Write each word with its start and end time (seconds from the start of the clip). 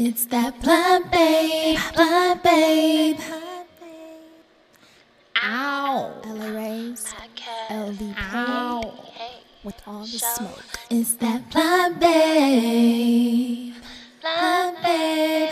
It's 0.00 0.26
that 0.26 0.60
blind 0.62 1.10
babe, 1.10 1.76
blind 1.92 2.40
babe. 2.44 3.18
Ow. 5.42 6.12
LA 6.24 6.46
Rays, 6.50 7.12
Ow. 7.68 8.80
with 9.64 9.82
all 9.88 10.02
the 10.02 10.06
smoke. 10.06 10.62
It's 10.88 11.14
that 11.14 11.50
blind 11.50 11.98
babe, 11.98 13.74
blind 14.20 14.76
babe. 14.84 15.50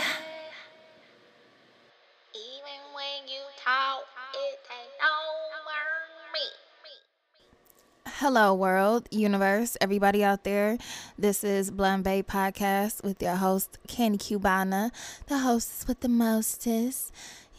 Hello, 8.28 8.52
world, 8.52 9.06
universe, 9.12 9.76
everybody 9.80 10.24
out 10.24 10.42
there. 10.42 10.78
This 11.16 11.44
is 11.44 11.70
Blunt 11.70 12.02
Babe 12.02 12.26
Podcast 12.26 13.04
with 13.04 13.22
your 13.22 13.36
host, 13.36 13.78
Candy 13.86 14.18
Cubana, 14.18 14.90
the 15.28 15.38
hostess 15.38 15.86
with 15.86 16.00
the 16.00 16.08
mostest. 16.08 17.12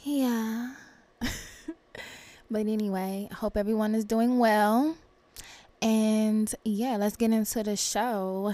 Yeah. 0.03 0.73
but 2.51 2.67
anyway, 2.67 3.29
hope 3.31 3.55
everyone 3.55 3.95
is 3.95 4.03
doing 4.03 4.39
well. 4.39 4.97
And 5.81 6.53
yeah, 6.65 6.97
let's 6.97 7.15
get 7.15 7.31
into 7.31 7.63
the 7.63 7.77
show. 7.77 8.53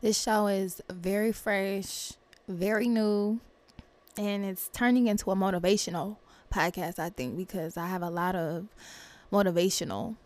This 0.00 0.18
show 0.18 0.46
is 0.46 0.80
very 0.90 1.32
fresh, 1.32 2.14
very 2.48 2.88
new, 2.88 3.38
and 4.16 4.46
it's 4.46 4.70
turning 4.72 5.08
into 5.08 5.30
a 5.30 5.36
motivational 5.36 6.16
podcast, 6.50 6.98
I 6.98 7.10
think, 7.10 7.36
because 7.36 7.76
I 7.76 7.88
have 7.88 8.00
a 8.00 8.08
lot 8.08 8.34
of 8.34 8.68
motivational 9.30 10.16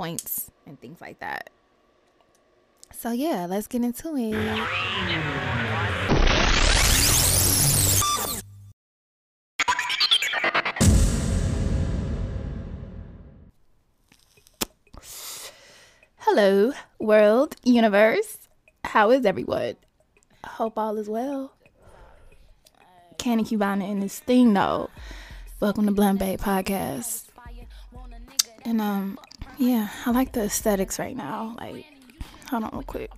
points 0.00 0.50
and 0.64 0.80
things 0.80 0.98
like 1.02 1.20
that. 1.20 1.50
So 2.90 3.10
yeah, 3.12 3.44
let's 3.44 3.66
get 3.66 3.82
into 3.84 4.16
it. 4.16 4.32
Hello, 16.20 16.72
world, 16.98 17.56
universe. 17.62 18.48
How 18.84 19.10
is 19.10 19.26
everyone? 19.26 19.76
Hope 20.46 20.78
all 20.78 20.96
is 20.96 21.10
well. 21.10 21.52
Candy 23.18 23.44
Cubana 23.44 23.86
in 23.86 24.00
this 24.00 24.18
thing 24.18 24.54
though. 24.54 24.88
Welcome 25.60 25.84
to 25.84 25.92
Blunt 25.92 26.20
Babe 26.20 26.40
Podcast. 26.40 27.26
And 28.64 28.80
um, 28.80 29.18
yeah, 29.60 29.90
I 30.06 30.10
like 30.10 30.32
the 30.32 30.44
aesthetics 30.44 30.98
right 30.98 31.14
now. 31.14 31.54
Like, 31.60 31.84
hold 32.48 32.64
on 32.64 32.70
real 32.72 32.82
quick. 32.82 33.10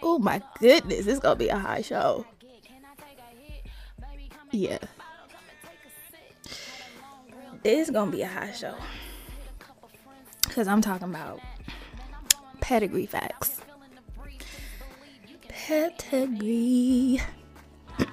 Oh 0.00 0.20
my 0.20 0.40
goodness, 0.60 1.06
this 1.06 1.18
gonna 1.18 1.34
be 1.34 1.48
a 1.48 1.58
high 1.58 1.82
show. 1.82 2.24
Yeah. 4.52 4.78
It's 7.64 7.90
gonna 7.90 8.12
be 8.12 8.22
a 8.22 8.28
high 8.28 8.52
show. 8.52 8.76
Cause 10.50 10.68
I'm 10.68 10.82
talking 10.82 11.08
about 11.08 11.40
pedigree 12.60 13.06
facts. 13.06 13.60
Pedigree. 15.48 17.20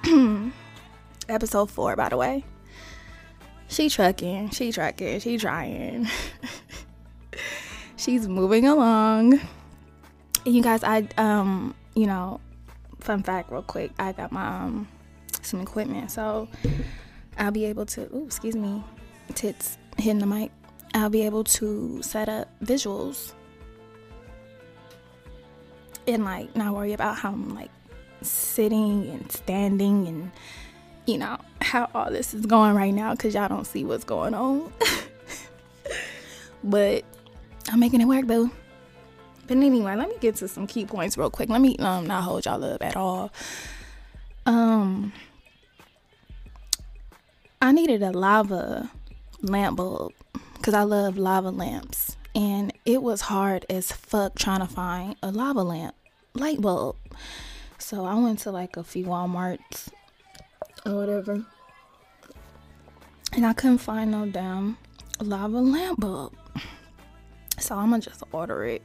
Episode 1.28 1.70
four, 1.70 1.96
by 1.96 2.08
the 2.08 2.16
way. 2.16 2.44
She 3.68 3.88
trucking, 3.88 4.50
she 4.50 4.72
trucking, 4.72 5.20
she 5.20 5.38
trying. 5.38 6.08
She's 7.96 8.28
moving 8.28 8.66
along. 8.66 9.40
You 10.44 10.62
guys, 10.62 10.82
I 10.82 11.08
um, 11.16 11.74
you 11.94 12.06
know, 12.06 12.40
fun 13.00 13.22
fact 13.22 13.50
real 13.50 13.62
quick, 13.62 13.92
I 13.98 14.12
got 14.12 14.32
my 14.32 14.46
um 14.46 14.88
some 15.40 15.60
equipment, 15.60 16.10
so 16.10 16.48
I'll 17.38 17.52
be 17.52 17.64
able 17.64 17.86
to 17.86 18.02
ooh, 18.14 18.26
excuse 18.26 18.56
me, 18.56 18.82
tits 19.34 19.78
hitting 19.96 20.18
the 20.18 20.26
mic. 20.26 20.50
I'll 20.94 21.10
be 21.10 21.22
able 21.22 21.44
to 21.44 22.02
set 22.02 22.28
up 22.28 22.48
visuals 22.62 23.32
and 26.06 26.24
like 26.24 26.54
not 26.56 26.74
worry 26.74 26.92
about 26.92 27.16
how 27.16 27.30
I'm 27.30 27.54
like 27.54 27.70
sitting 28.22 29.08
and 29.08 29.30
standing 29.32 30.06
and 30.06 30.30
you 31.06 31.18
know 31.18 31.38
how 31.60 31.88
all 31.94 32.10
this 32.10 32.34
is 32.34 32.46
going 32.46 32.74
right 32.74 32.94
now 32.94 33.12
because 33.12 33.34
y'all 33.34 33.48
don't 33.48 33.66
see 33.66 33.84
what's 33.84 34.04
going 34.04 34.34
on. 34.34 34.72
But 36.64 37.04
i'm 37.68 37.80
making 37.80 38.00
it 38.00 38.06
work 38.06 38.26
boo 38.26 38.50
but 39.46 39.56
anyway 39.56 39.96
let 39.96 40.08
me 40.08 40.16
get 40.20 40.36
to 40.36 40.48
some 40.48 40.66
key 40.66 40.86
points 40.86 41.18
real 41.18 41.30
quick. 41.30 41.48
Let 41.48 41.60
me 41.60 41.76
um 41.78 42.06
not 42.06 42.22
hold 42.22 42.44
y'all 42.44 42.62
up 42.62 42.82
at 42.82 42.96
all. 42.96 43.32
Um 44.46 45.12
i 47.60 47.72
needed 47.72 48.02
a 48.02 48.12
lava 48.12 48.90
lamp 49.40 49.76
bulb 49.76 50.12
because 50.56 50.74
i 50.74 50.82
love 50.82 51.18
lava 51.18 51.50
lamps. 51.50 52.16
And 52.34 52.72
it 52.86 53.02
was 53.02 53.22
hard 53.22 53.66
as 53.68 53.92
fuck 53.92 54.36
trying 54.36 54.60
to 54.60 54.66
find 54.66 55.16
a 55.22 55.30
lava 55.30 55.62
lamp 55.62 55.94
light 56.34 56.60
bulb. 56.60 56.96
So 57.78 58.04
I 58.04 58.14
went 58.14 58.38
to 58.40 58.50
like 58.52 58.76
a 58.76 58.84
few 58.84 59.06
Walmarts 59.06 59.88
or 60.86 60.94
whatever. 60.94 61.44
And 63.32 63.46
I 63.46 63.52
couldn't 63.52 63.78
find 63.78 64.10
no 64.10 64.26
damn 64.26 64.76
lava 65.20 65.60
lamp 65.60 66.00
bulb. 66.00 66.34
So 67.58 67.76
I'm 67.76 67.90
gonna 67.90 68.02
just 68.02 68.22
order 68.32 68.64
it. 68.64 68.82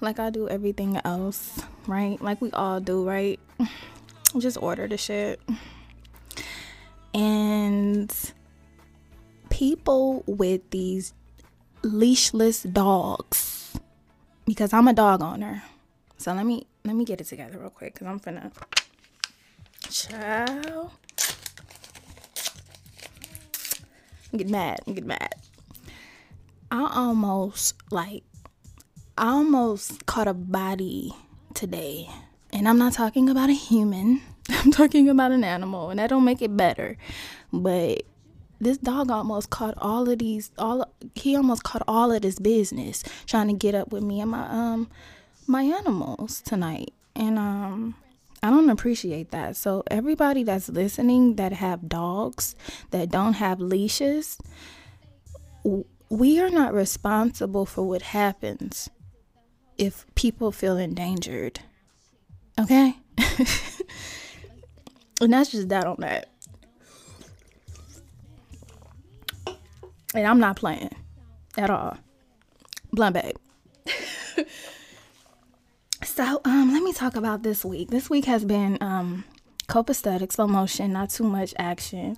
Like 0.00 0.18
I 0.18 0.30
do 0.30 0.48
everything 0.48 0.98
else, 1.04 1.60
right? 1.86 2.20
Like 2.22 2.40
we 2.40 2.50
all 2.52 2.80
do, 2.80 3.06
right? 3.06 3.38
Just 4.38 4.56
order 4.62 4.86
the 4.88 4.96
shit. 4.96 5.40
And 7.12 8.14
people 9.50 10.22
with 10.26 10.70
these 10.70 11.12
leashless 11.82 12.72
dogs, 12.72 13.76
because 14.46 14.72
I'm 14.72 14.88
a 14.88 14.92
dog 14.92 15.20
owner. 15.22 15.62
So 16.16 16.32
let 16.32 16.46
me 16.46 16.66
let 16.84 16.94
me 16.96 17.04
get 17.04 17.20
it 17.20 17.24
together 17.24 17.58
real 17.58 17.70
quick 17.70 17.94
because 17.94 18.06
I'm 18.06 18.20
finna. 18.20 18.52
Ciao. 19.90 20.92
I'm 24.32 24.38
getting 24.38 24.52
mad. 24.52 24.80
I'm 24.86 24.94
getting 24.94 25.08
mad. 25.08 25.34
I 26.70 26.88
almost 26.94 27.74
like 27.90 28.22
I 29.18 29.30
almost 29.30 30.06
caught 30.06 30.28
a 30.28 30.34
body 30.34 31.12
today. 31.54 32.08
And 32.52 32.68
I'm 32.68 32.78
not 32.78 32.92
talking 32.92 33.28
about 33.28 33.50
a 33.50 33.54
human. 33.54 34.22
I'm 34.48 34.70
talking 34.70 35.08
about 35.08 35.32
an 35.32 35.42
animal. 35.42 35.90
And 35.90 35.98
that 35.98 36.10
don't 36.10 36.24
make 36.24 36.40
it 36.40 36.56
better. 36.56 36.96
But 37.52 38.02
this 38.60 38.78
dog 38.78 39.10
almost 39.10 39.50
caught 39.50 39.74
all 39.78 40.08
of 40.08 40.20
these 40.20 40.52
all 40.56 40.88
he 41.16 41.34
almost 41.34 41.64
caught 41.64 41.82
all 41.88 42.12
of 42.12 42.22
this 42.22 42.38
business 42.38 43.02
trying 43.26 43.48
to 43.48 43.54
get 43.54 43.74
up 43.74 43.90
with 43.90 44.02
me 44.02 44.20
and 44.20 44.30
my 44.30 44.46
um 44.50 44.88
my 45.46 45.62
animals 45.62 46.42
tonight 46.42 46.92
and 47.16 47.38
um 47.38 47.94
I 48.42 48.50
don't 48.50 48.70
appreciate 48.70 49.30
that. 49.32 49.56
So 49.56 49.82
everybody 49.90 50.42
that's 50.44 50.68
listening 50.68 51.36
that 51.36 51.52
have 51.52 51.88
dogs 51.88 52.54
that 52.90 53.10
don't 53.10 53.34
have 53.34 53.60
leashes, 53.60 54.38
we 56.08 56.40
are 56.40 56.50
not 56.50 56.72
responsible 56.72 57.66
for 57.66 57.86
what 57.86 58.02
happens 58.02 58.88
if 59.76 60.06
people 60.14 60.52
feel 60.52 60.78
endangered. 60.78 61.60
Okay? 62.58 62.94
and 65.20 65.32
that's 65.32 65.50
just 65.50 65.68
that 65.68 65.86
on 65.86 65.96
that. 65.98 66.28
And 70.14 70.26
I'm 70.26 70.40
not 70.40 70.56
playing 70.56 70.94
at 71.56 71.70
all. 71.70 71.96
Blunt 72.92 73.14
babe. 73.14 73.36
So, 76.02 76.40
um, 76.44 76.72
let 76.72 76.82
me 76.82 76.92
talk 76.92 77.16
about 77.16 77.42
this 77.42 77.64
week. 77.64 77.90
This 77.90 78.08
week 78.08 78.24
has 78.24 78.44
been 78.44 78.78
um 78.80 79.24
copacetic, 79.68 80.32
slow 80.32 80.48
motion, 80.48 80.92
not 80.92 81.10
too 81.10 81.24
much 81.24 81.54
action. 81.58 82.16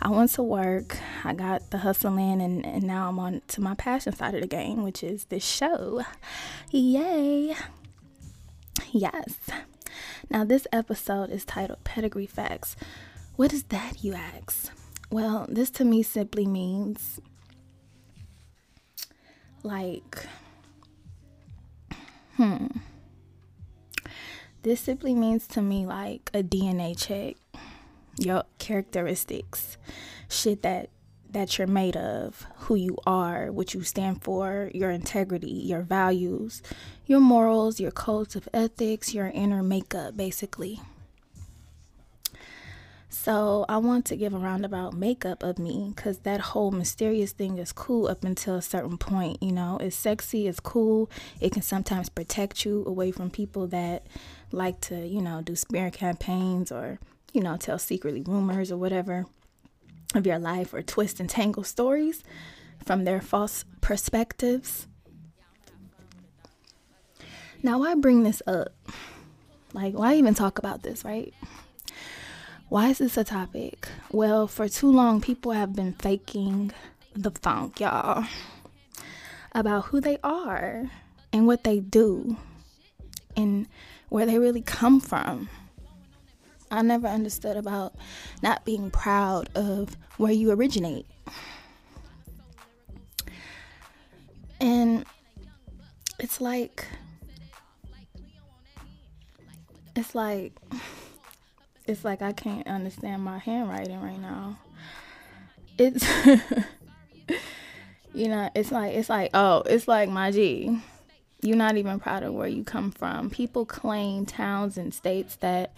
I 0.00 0.08
went 0.08 0.32
to 0.32 0.42
work, 0.42 0.96
I 1.22 1.34
got 1.34 1.70
the 1.70 1.78
hustle 1.78 2.16
in, 2.16 2.40
and, 2.40 2.64
and 2.64 2.84
now 2.84 3.08
I'm 3.08 3.18
on 3.18 3.42
to 3.48 3.60
my 3.60 3.74
passion 3.74 4.14
side 4.14 4.34
of 4.34 4.40
the 4.40 4.46
game, 4.46 4.82
which 4.82 5.02
is 5.02 5.26
this 5.26 5.44
show. 5.44 6.02
Yay! 6.70 7.54
Yes. 8.90 9.34
Now, 10.30 10.44
this 10.44 10.66
episode 10.72 11.30
is 11.30 11.44
titled 11.44 11.84
Pedigree 11.84 12.26
Facts. 12.26 12.74
What 13.36 13.52
is 13.52 13.64
that, 13.64 14.02
you 14.02 14.14
ask? 14.14 14.72
Well, 15.10 15.46
this 15.48 15.70
to 15.72 15.84
me 15.84 16.02
simply 16.02 16.46
means 16.46 17.20
like, 19.62 20.26
hmm 22.36 22.66
this 24.64 24.80
simply 24.80 25.14
means 25.14 25.46
to 25.48 25.62
me 25.62 25.86
like 25.86 26.30
a 26.32 26.42
DNA 26.42 26.98
check, 26.98 27.36
your 28.18 28.44
characteristics, 28.58 29.76
shit 30.28 30.62
that 30.62 30.88
that 31.30 31.58
you're 31.58 31.66
made 31.66 31.96
of, 31.96 32.46
who 32.58 32.76
you 32.76 32.96
are, 33.06 33.50
what 33.50 33.74
you 33.74 33.82
stand 33.82 34.22
for, 34.22 34.70
your 34.72 34.90
integrity, 34.90 35.50
your 35.50 35.82
values, 35.82 36.62
your 37.06 37.18
morals, 37.18 37.80
your 37.80 37.90
codes 37.90 38.36
of 38.36 38.48
ethics, 38.54 39.12
your 39.12 39.26
inner 39.26 39.62
makeup, 39.62 40.16
basically. 40.16 40.80
So, 43.08 43.64
I 43.68 43.78
want 43.78 44.04
to 44.06 44.16
give 44.16 44.34
a 44.34 44.38
roundabout 44.38 44.92
makeup 44.92 45.42
of 45.42 45.58
me 45.58 45.92
because 45.94 46.18
that 46.20 46.40
whole 46.40 46.70
mysterious 46.70 47.32
thing 47.32 47.58
is 47.58 47.72
cool 47.72 48.08
up 48.08 48.24
until 48.24 48.56
a 48.56 48.62
certain 48.62 48.98
point. 48.98 49.42
You 49.42 49.52
know, 49.52 49.78
it's 49.80 49.96
sexy, 49.96 50.46
it's 50.46 50.60
cool. 50.60 51.08
It 51.40 51.52
can 51.52 51.62
sometimes 51.62 52.08
protect 52.08 52.64
you 52.64 52.84
away 52.86 53.12
from 53.12 53.30
people 53.30 53.66
that 53.68 54.06
like 54.52 54.80
to, 54.82 55.06
you 55.06 55.20
know, 55.20 55.40
do 55.42 55.56
smear 55.56 55.90
campaigns 55.90 56.70
or, 56.70 56.98
you 57.32 57.42
know, 57.42 57.56
tell 57.56 57.78
secretly 57.78 58.22
rumors 58.22 58.70
or 58.70 58.76
whatever 58.76 59.26
of 60.14 60.26
your 60.26 60.38
life 60.38 60.72
or 60.72 60.82
twist 60.82 61.20
and 61.20 61.28
tangle 61.28 61.64
stories 61.64 62.22
from 62.84 63.04
their 63.04 63.20
false 63.20 63.64
perspectives. 63.80 64.86
Now, 67.62 67.78
why 67.80 67.94
bring 67.94 68.22
this 68.22 68.42
up? 68.46 68.74
Like, 69.72 69.94
why 69.94 70.14
even 70.14 70.34
talk 70.34 70.58
about 70.58 70.82
this, 70.82 71.04
right? 71.04 71.32
Why 72.68 72.90
is 72.90 72.98
this 72.98 73.16
a 73.16 73.24
topic? 73.24 73.88
Well, 74.12 74.46
for 74.46 74.68
too 74.68 74.90
long, 74.90 75.20
people 75.20 75.52
have 75.52 75.74
been 75.74 75.94
faking 75.94 76.72
the 77.14 77.30
funk, 77.30 77.80
y'all, 77.80 78.24
about 79.52 79.86
who 79.86 80.00
they 80.00 80.18
are 80.22 80.90
and 81.32 81.46
what 81.46 81.64
they 81.64 81.80
do 81.80 82.36
and 83.36 83.66
where 84.08 84.26
they 84.26 84.38
really 84.38 84.62
come 84.62 85.00
from. 85.00 85.48
I 86.70 86.82
never 86.82 87.06
understood 87.06 87.56
about 87.56 87.94
not 88.42 88.64
being 88.64 88.90
proud 88.90 89.48
of 89.54 89.96
where 90.16 90.32
you 90.32 90.50
originate. 90.50 91.06
And 94.60 95.04
it's 96.18 96.40
like, 96.40 96.86
it's 99.94 100.14
like, 100.14 100.52
it's 101.86 102.04
like 102.04 102.22
I 102.22 102.32
can't 102.32 102.66
understand 102.66 103.22
my 103.22 103.38
handwriting 103.38 104.00
right 104.00 104.20
now. 104.20 104.58
It's, 105.76 106.06
you 108.14 108.28
know, 108.28 108.48
it's 108.54 108.72
like, 108.72 108.94
it's 108.94 109.08
like, 109.08 109.30
oh, 109.34 109.62
it's 109.66 109.86
like 109.86 110.08
my 110.08 110.30
G. 110.30 110.80
You're 111.44 111.58
not 111.58 111.76
even 111.76 112.00
proud 112.00 112.22
of 112.22 112.32
where 112.32 112.48
you 112.48 112.64
come 112.64 112.90
from. 112.90 113.28
People 113.28 113.66
claim 113.66 114.24
towns 114.24 114.78
and 114.78 114.94
states 114.94 115.36
that 115.36 115.76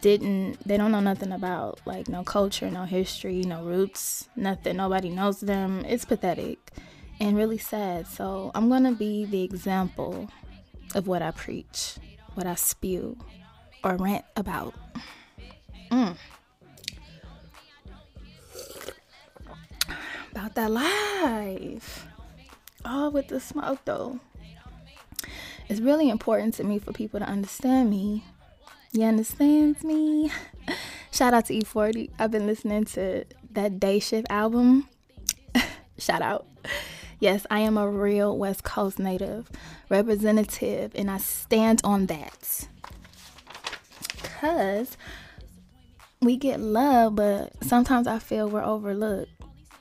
didn't 0.00 0.58
they 0.66 0.76
don't 0.76 0.90
know 0.90 1.00
nothing 1.00 1.32
about 1.32 1.80
like 1.86 2.08
no 2.08 2.22
culture 2.22 2.70
no 2.70 2.84
history 2.84 3.42
no 3.42 3.62
roots 3.62 4.28
nothing. 4.34 4.76
Nobody 4.76 5.08
knows 5.08 5.38
them. 5.40 5.84
It's 5.86 6.04
pathetic 6.04 6.72
and 7.20 7.36
really 7.36 7.58
sad. 7.58 8.08
So 8.08 8.50
i'm 8.56 8.68
gonna 8.68 8.92
be 8.92 9.24
the 9.24 9.42
example 9.42 10.28
of 10.96 11.06
what 11.06 11.22
i 11.22 11.30
preach 11.30 11.96
what 12.34 12.46
i 12.46 12.56
spew 12.56 13.16
or 13.84 13.96
rant 13.96 14.24
about. 14.36 14.74
Mm. 15.92 16.16
about 20.32 20.54
that 20.56 20.70
life 20.70 22.08
all 22.84 23.10
with 23.10 23.28
the 23.28 23.40
smoke 23.40 23.78
though 23.84 24.18
it's 25.68 25.80
really 25.80 26.10
important 26.10 26.54
to 26.54 26.64
me 26.64 26.78
for 26.78 26.92
people 26.92 27.18
to 27.18 27.26
understand 27.26 27.90
me 27.90 28.24
you 28.94 29.02
understand 29.02 29.82
me? 29.82 30.30
Shout 31.10 31.34
out 31.34 31.46
to 31.46 31.52
E40. 31.52 32.10
I've 32.16 32.30
been 32.30 32.46
listening 32.46 32.84
to 32.84 33.24
that 33.50 33.80
Day 33.80 33.98
Shift 33.98 34.28
album. 34.30 34.88
Shout 35.98 36.22
out. 36.22 36.46
Yes, 37.18 37.44
I 37.50 37.58
am 37.58 37.76
a 37.76 37.90
real 37.90 38.38
West 38.38 38.62
Coast 38.62 39.00
native 39.00 39.50
representative, 39.88 40.92
and 40.94 41.10
I 41.10 41.18
stand 41.18 41.80
on 41.82 42.06
that. 42.06 42.68
Because 44.22 44.96
we 46.20 46.36
get 46.36 46.60
love, 46.60 47.16
but 47.16 47.52
sometimes 47.64 48.06
I 48.06 48.20
feel 48.20 48.48
we're 48.48 48.62
overlooked. 48.62 49.32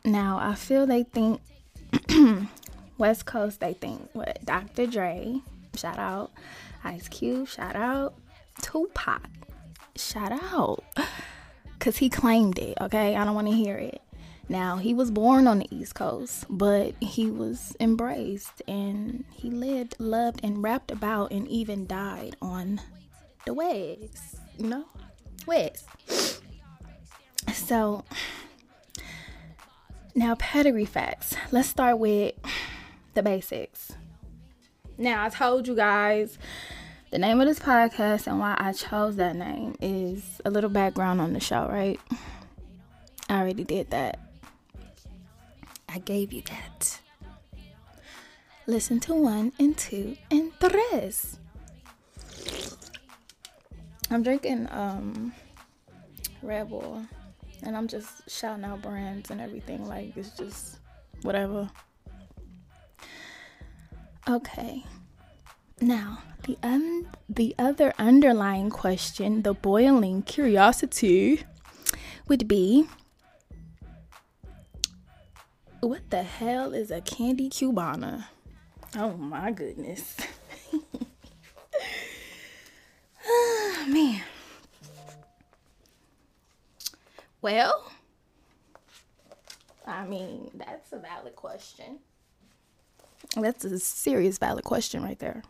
Now, 0.03 0.39
I 0.41 0.55
feel 0.55 0.87
they 0.87 1.03
think 1.03 1.39
West 2.97 3.25
Coast, 3.25 3.59
they 3.59 3.73
think 3.73 4.09
what 4.13 4.43
Dr. 4.45 4.87
Dre, 4.87 5.41
shout 5.75 5.97
out, 5.97 6.31
Ice 6.83 7.07
Cube, 7.07 7.47
shout 7.47 7.75
out, 7.75 8.13
Tupac. 8.61 9.23
Shout 9.95 10.31
out. 10.31 10.83
Because 11.73 11.97
he 11.97 12.09
claimed 12.09 12.59
it, 12.59 12.77
okay? 12.79 13.15
I 13.15 13.25
don't 13.25 13.35
want 13.35 13.47
to 13.47 13.53
hear 13.53 13.77
it. 13.77 14.01
Now, 14.49 14.77
he 14.77 14.93
was 14.93 15.09
born 15.09 15.47
on 15.47 15.59
the 15.59 15.67
East 15.75 15.95
Coast, 15.95 16.45
but 16.49 16.95
he 17.01 17.31
was 17.31 17.75
embraced 17.79 18.61
and 18.67 19.23
he 19.31 19.49
lived, 19.49 19.95
loved, 19.99 20.41
and 20.43 20.61
rapped 20.61 20.91
about 20.91 21.31
and 21.31 21.47
even 21.47 21.87
died 21.87 22.35
on 22.41 22.81
the 23.45 23.53
West, 23.53 24.37
you 24.57 24.67
know? 24.67 24.85
West. 25.45 25.85
So, 27.53 28.03
now 30.13 30.35
pedigree 30.35 30.85
facts. 30.85 31.35
Let's 31.51 31.69
start 31.69 31.99
with 31.99 32.33
the 33.13 33.23
basics. 33.23 33.93
Now, 34.97 35.23
I 35.23 35.29
told 35.29 35.67
you 35.67 35.75
guys 35.75 36.37
the 37.11 37.17
name 37.17 37.39
of 37.39 37.47
this 37.47 37.59
podcast 37.59 38.27
and 38.27 38.39
why 38.39 38.55
I 38.57 38.73
chose 38.73 39.15
that 39.17 39.35
name 39.35 39.75
is 39.81 40.41
a 40.45 40.49
little 40.49 40.69
background 40.69 41.21
on 41.21 41.33
the 41.33 41.39
show, 41.39 41.67
right? 41.67 41.99
I 43.29 43.39
already 43.39 43.63
did 43.63 43.89
that. 43.91 44.19
I 45.89 45.99
gave 45.99 46.33
you 46.33 46.41
that. 46.49 46.99
Listen 48.65 48.99
to 49.01 49.13
one 49.13 49.51
and 49.59 49.77
two 49.77 50.17
and 50.31 50.51
tres. 50.59 51.37
I'm 54.09 54.23
drinking 54.23 54.67
um 54.71 55.33
Red 56.41 56.69
Bull 56.69 57.05
and 57.63 57.75
I'm 57.75 57.87
just 57.87 58.29
shouting 58.29 58.65
out 58.65 58.81
brands 58.81 59.31
and 59.31 59.39
everything 59.39 59.85
like 59.85 60.15
it's 60.17 60.35
just 60.37 60.77
whatever. 61.21 61.69
Okay. 64.27 64.83
Now, 65.81 66.19
the 66.43 66.57
un- 66.63 67.09
the 67.27 67.53
other 67.59 67.93
underlying 67.97 68.69
question, 68.69 69.41
the 69.41 69.53
boiling 69.53 70.21
curiosity, 70.21 71.43
would 72.27 72.47
be 72.47 72.87
what 75.81 76.09
the 76.09 76.23
hell 76.23 76.73
is 76.73 76.89
a 76.89 77.01
candy 77.01 77.49
cubana? 77.49 78.27
Oh 78.95 79.17
my 79.17 79.51
goodness. 79.51 80.15
oh, 83.25 83.85
man. 83.89 84.21
Well, 87.41 87.91
I 89.85 90.05
mean, 90.05 90.49
that's 90.53 90.93
a 90.93 90.99
valid 90.99 91.35
question. 91.35 91.99
That's 93.35 93.65
a 93.65 93.79
serious 93.79 94.37
valid 94.37 94.63
question 94.63 95.03
right 95.03 95.19
there. 95.19 95.43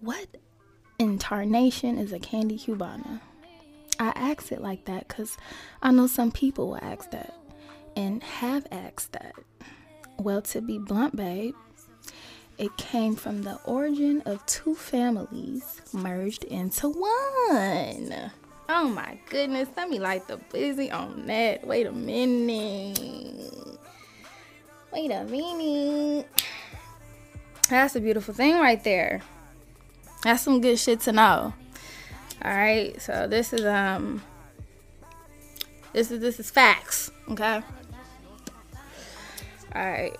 What 0.00 0.26
in 0.98 1.18
tarnation 1.18 1.98
is 1.98 2.12
a 2.12 2.18
candy 2.18 2.58
cubana? 2.58 3.20
I 3.98 4.12
ask 4.14 4.52
it 4.52 4.60
like 4.60 4.84
that 4.86 5.08
because 5.08 5.36
I 5.82 5.90
know 5.90 6.06
some 6.06 6.30
people 6.30 6.68
will 6.68 6.78
ask 6.82 7.10
that 7.10 7.34
and 7.96 8.22
have 8.22 8.66
asked 8.70 9.12
that. 9.12 9.34
Well, 10.18 10.42
to 10.42 10.60
be 10.60 10.78
blunt, 10.78 11.16
babe, 11.16 11.54
it 12.58 12.76
came 12.76 13.16
from 13.16 13.42
the 13.42 13.58
origin 13.64 14.22
of 14.24 14.44
two 14.46 14.74
families 14.74 15.82
merged 15.92 16.44
into 16.44 16.88
one. 16.88 18.30
Oh 18.68 18.88
my 18.88 19.18
goodness, 19.28 19.68
let 19.76 19.88
me 19.88 19.98
light 19.98 20.26
the 20.26 20.38
busy 20.52 20.90
on 20.90 21.26
that. 21.26 21.66
Wait 21.66 21.86
a 21.86 21.92
minute. 21.92 23.55
Wait 24.96 25.10
a 25.10 25.24
minute. 25.24 26.26
That's 27.68 27.96
a 27.96 28.00
beautiful 28.00 28.32
thing 28.32 28.54
right 28.54 28.82
there. 28.82 29.20
That's 30.22 30.42
some 30.42 30.62
good 30.62 30.78
shit 30.78 31.00
to 31.00 31.12
know. 31.12 31.52
All 32.42 32.50
right, 32.50 32.98
so 32.98 33.26
this 33.28 33.52
is 33.52 33.66
um, 33.66 34.22
this 35.92 36.10
is 36.10 36.20
this 36.20 36.40
is 36.40 36.50
facts. 36.50 37.10
Okay. 37.28 37.60
All 39.74 39.84
right, 39.84 40.16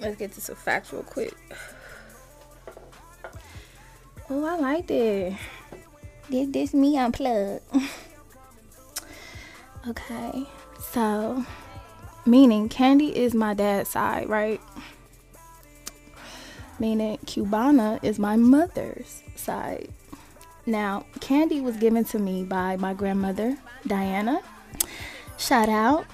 let's 0.00 0.16
get 0.16 0.32
to 0.32 0.40
some 0.40 0.56
facts 0.56 0.92
real 0.92 1.04
quick. 1.04 1.36
Oh, 4.28 4.44
I 4.44 4.56
like 4.56 4.90
it. 4.90 5.34
This 6.28 6.48
this 6.48 6.74
me 6.74 6.98
unplugged. 6.98 7.62
okay, 9.88 10.48
so 10.80 11.44
meaning 12.28 12.68
Candy 12.68 13.16
is 13.16 13.34
my 13.34 13.54
dad's 13.54 13.90
side, 13.90 14.28
right? 14.28 14.60
meaning 16.78 17.18
Cubana 17.18 18.02
is 18.02 18.18
my 18.18 18.36
mother's 18.36 19.22
side. 19.36 19.88
Now, 20.66 21.06
candy 21.20 21.60
was 21.60 21.76
given 21.76 22.04
to 22.06 22.18
me 22.18 22.44
by 22.44 22.76
my 22.76 22.94
grandmother, 22.94 23.56
Diana. 23.86 24.42
Shout 25.38 25.68
out. 25.68 26.06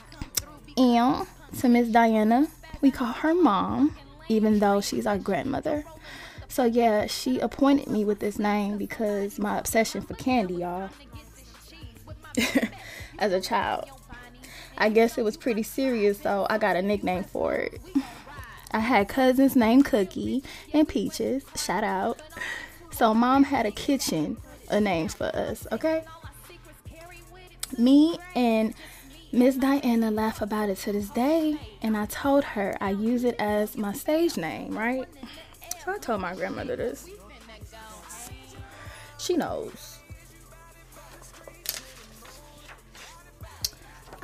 M 0.77 1.27
to 1.59 1.69
Miss 1.69 1.89
Diana. 1.89 2.49
We 2.81 2.91
call 2.91 3.13
her 3.13 3.35
mom, 3.35 3.97
even 4.29 4.59
though 4.59 4.81
she's 4.81 5.07
our 5.07 5.19
grandmother. 5.19 5.85
So 6.49 6.65
yeah, 6.65 7.07
she 7.07 7.41
appointed 7.41 7.89
me 7.89 8.05
with 8.05 8.21
this 8.21 8.39
name 8.39 8.79
because 8.79 9.39
my 9.39 9.59
obsession 9.59 10.03
for 10.03 10.15
candy, 10.15 10.55
y'all. 10.55 10.91
As 13.19 13.33
a 13.33 13.41
child. 13.41 13.89
I 14.77 14.89
guess 14.89 15.19
it 15.19 15.25
was 15.25 15.37
pretty 15.37 15.63
serious, 15.63 16.21
so 16.21 16.47
I 16.51 16.59
got 16.59 16.77
a 16.77 16.83
nickname 16.83 17.25
for 17.25 17.55
it. 17.55 17.81
I 18.73 18.81
had 18.81 19.09
cousins 19.09 19.55
named 19.55 19.85
Cookie 19.85 20.43
and 20.73 20.89
Peaches. 20.89 21.45
Shout 21.57 21.85
out. 21.85 22.21
So 22.91 23.15
mom 23.15 23.45
had 23.45 23.67
a 23.67 23.71
kitchen 23.71 24.37
of 24.69 24.83
names 24.83 25.15
for 25.15 25.27
us, 25.27 25.67
okay? 25.73 26.05
Me 27.79 28.19
and 28.35 28.75
Miss 29.33 29.57
Diana 29.57 30.11
laugh 30.11 30.41
about 30.41 30.69
it 30.69 30.79
to 30.79 30.93
this 30.93 31.11
day, 31.11 31.59
and 31.83 31.97
I 31.97 32.07
told 32.07 32.45
her 32.45 32.77
I 32.81 32.91
use 32.91 33.25
it 33.25 33.37
as 33.39 33.77
my 33.77 33.93
stage 33.93 34.37
name, 34.37 34.77
right? 34.77 35.09
So 35.85 35.93
I 35.93 35.99
told 35.99 36.21
my 36.21 36.35
grandmother 36.35 36.77
this. 36.77 37.09
She 39.19 39.37
knows. 39.37 39.94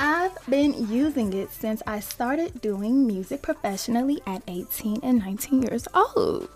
I've 0.02 0.32
been 0.48 0.88
using 0.88 1.34
it 1.34 1.52
since 1.52 1.82
I 1.86 2.00
started 2.00 2.62
doing 2.62 3.06
music 3.06 3.42
professionally 3.42 4.22
at 4.26 4.42
18 4.48 5.00
and 5.02 5.18
19 5.18 5.60
years 5.60 5.86
old. 5.92 6.48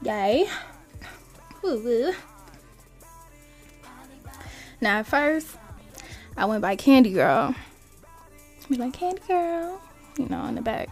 Yay. 0.00 0.48
Woo 1.62 1.84
woo. 1.84 2.14
Now, 4.80 5.00
at 5.00 5.06
first, 5.06 5.58
I 6.38 6.46
went 6.46 6.62
by 6.62 6.74
Candy 6.74 7.12
Girl. 7.12 7.54
Be 8.70 8.76
like, 8.76 8.94
Candy 8.94 9.20
Girl, 9.28 9.78
you 10.18 10.26
know, 10.30 10.46
in 10.46 10.54
the 10.54 10.62
back. 10.62 10.88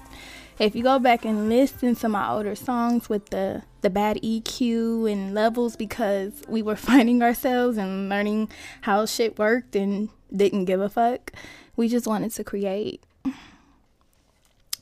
If 0.59 0.77
you 0.77 0.83
go 0.83 0.99
back 0.99 1.25
and 1.25 1.49
listen 1.49 1.95
to 1.97 2.09
my 2.09 2.31
older 2.31 2.55
songs 2.55 3.09
with 3.09 3.31
the 3.31 3.63
the 3.81 3.91
bad 3.91 4.21
EQ 4.23 5.11
and 5.11 5.35
levels 5.35 5.77
because 5.77 6.43
we 6.49 6.63
were 6.63 6.77
finding 6.91 7.23
ourselves 7.23 7.77
and 7.77 8.09
learning 8.09 8.49
how 8.83 9.07
shit 9.07 9.39
worked 9.39 9.75
and 9.77 10.09
didn't 10.35 10.67
give 10.67 10.81
a 10.81 10.89
fuck. 10.89 11.33
We 11.77 11.89
just 11.89 12.07
wanted 12.07 12.33
to 12.33 12.45
create. 12.45 13.03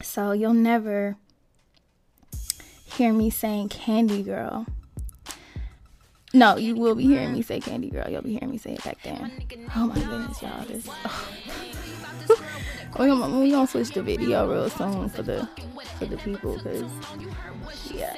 So 0.03 0.33
you'll 0.33 0.55
never 0.55 1.17
hear 2.85 3.13
me 3.13 3.31
saying 3.31 3.69
Candy 3.69 4.23
Girl. 4.23 4.67
No, 6.33 6.57
you 6.57 6.77
will 6.77 6.95
be 6.95 7.05
hearing 7.05 7.33
me 7.33 7.43
say 7.43 7.61
Candy 7.61 7.91
Girl. 7.91 8.09
You'll 8.09 8.23
be 8.23 8.33
hearing 8.33 8.51
me 8.51 8.59
say 8.59 8.75
it 8.75 8.85
back 8.85 8.99
then. 9.03 9.33
Oh 9.75 9.89
my 9.89 9.95
goodness, 9.95 10.43
y'all. 10.43 10.65
This. 10.65 10.87
Oh. 10.89 11.29
we're, 13.01 13.09
gonna, 13.09 13.39
we 13.39 13.51
gonna 13.51 13.67
switch 13.67 13.91
the 13.93 14.03
video 14.03 14.47
real 14.47 14.69
soon 14.69 15.09
for 15.09 15.23
the 15.23 15.49
for 15.99 16.05
the 16.05 16.19
people, 16.19 16.59
cause 16.61 16.85
yeah. 17.91 18.15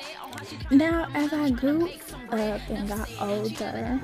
Now, 0.73 1.07
as 1.15 1.33
I 1.33 1.51
grew 1.51 1.89
up 2.31 2.61
and 2.69 2.89
got 2.89 3.09
older, 3.21 4.01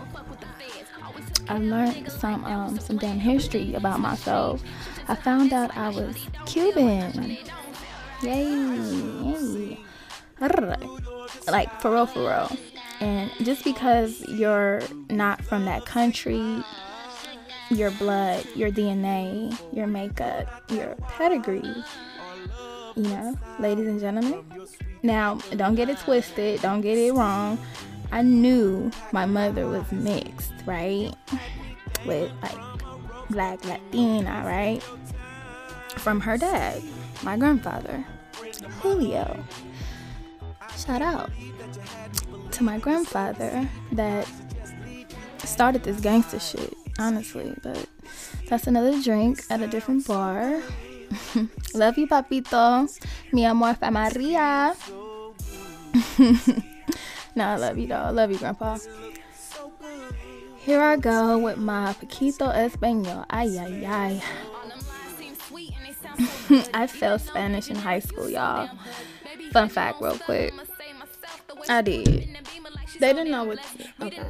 I 1.49 1.59
learned 1.59 2.13
some 2.13 2.45
um, 2.45 2.79
some 2.79 2.97
damn 2.97 3.19
history 3.19 3.75
about 3.75 3.99
myself. 3.99 4.63
I 5.09 5.17
found 5.17 5.53
out 5.53 5.77
I 5.77 5.89
was 5.89 6.17
Cuban. 6.47 7.39
Yay! 8.23 8.53
yay. 8.53 9.79
Like 11.49 11.81
for 11.81 11.91
real, 11.91 12.07
for 12.07 12.21
real. 12.21 12.57
And 13.01 13.33
just 13.43 13.65
because 13.65 14.21
you're 14.29 14.83
not 15.11 15.43
from 15.43 15.65
that 15.65 15.87
country, 15.87 16.63
your 17.71 17.91
blood, 17.93 18.45
your 18.55 18.71
DNA, 18.71 19.57
your 19.73 19.87
makeup, 19.87 20.49
your 20.71 20.95
pedigree, 21.17 21.85
you 22.97 23.03
know, 23.03 23.39
ladies 23.59 23.87
and 23.87 24.01
gentlemen. 24.01 24.45
Now, 25.03 25.37
don't 25.57 25.75
get 25.75 25.89
it 25.89 25.99
twisted, 25.99 26.61
don't 26.63 26.81
get 26.81 26.99
it 26.99 27.13
wrong. 27.13 27.59
I 28.11 28.23
knew 28.23 28.91
my 29.13 29.27
mother 29.27 29.67
was 29.67 29.91
mixed, 29.93 30.53
right? 30.67 31.13
With 32.07 32.33
like 32.43 32.57
black 33.31 33.65
Latina, 33.65 34.43
right? 34.47 34.83
From 35.99 36.21
her 36.21 36.39
dad, 36.39 36.83
my 37.23 37.37
grandfather, 37.37 38.05
Julio. 38.81 39.45
Shout 40.77 41.03
out 41.03 41.31
to 42.53 42.63
my 42.63 42.79
grandfather 42.79 43.69
that 43.93 44.29
started 45.45 45.83
this 45.83 46.01
gangster 46.01 46.39
shit, 46.39 46.73
honestly. 46.99 47.55
But 47.63 47.87
that's 48.49 48.67
another 48.67 49.01
drink 49.03 49.43
at 49.51 49.61
a 49.61 49.67
different 49.67 50.07
bar. 50.07 50.61
Love 51.75 51.99
you, 51.99 52.07
papito. 52.07 52.89
Mi 53.33 53.45
amor, 53.45 53.77
Maria. 53.91 54.75
no, 57.35 57.45
I 57.45 57.57
love 57.57 57.79
you, 57.79 57.87
dog. 57.87 58.15
Love 58.15 58.31
you, 58.31 58.39
grandpa. 58.39 58.77
Here 60.59 60.83
I 60.83 60.97
go 60.97 61.39
with 61.39 61.57
my 61.57 61.95
Paquito 61.95 62.55
Espanol. 62.55 63.25
Ay, 63.31 63.57
ay, 63.57 63.87
ay. 63.87 64.23
I 66.75 66.87
failed 66.87 67.21
Spanish 67.23 67.71
in 67.71 67.77
high 67.77 68.01
school, 68.01 68.29
y'all. 68.29 68.69
Fun 69.53 69.69
fact, 69.69 70.03
real 70.03 70.19
quick. 70.19 70.53
I 71.69 71.81
did. 71.83 72.37
They 73.01 73.13
didn't 73.13 73.31
know 73.31 73.45
what. 73.45 73.61
Okay. 74.01 74.23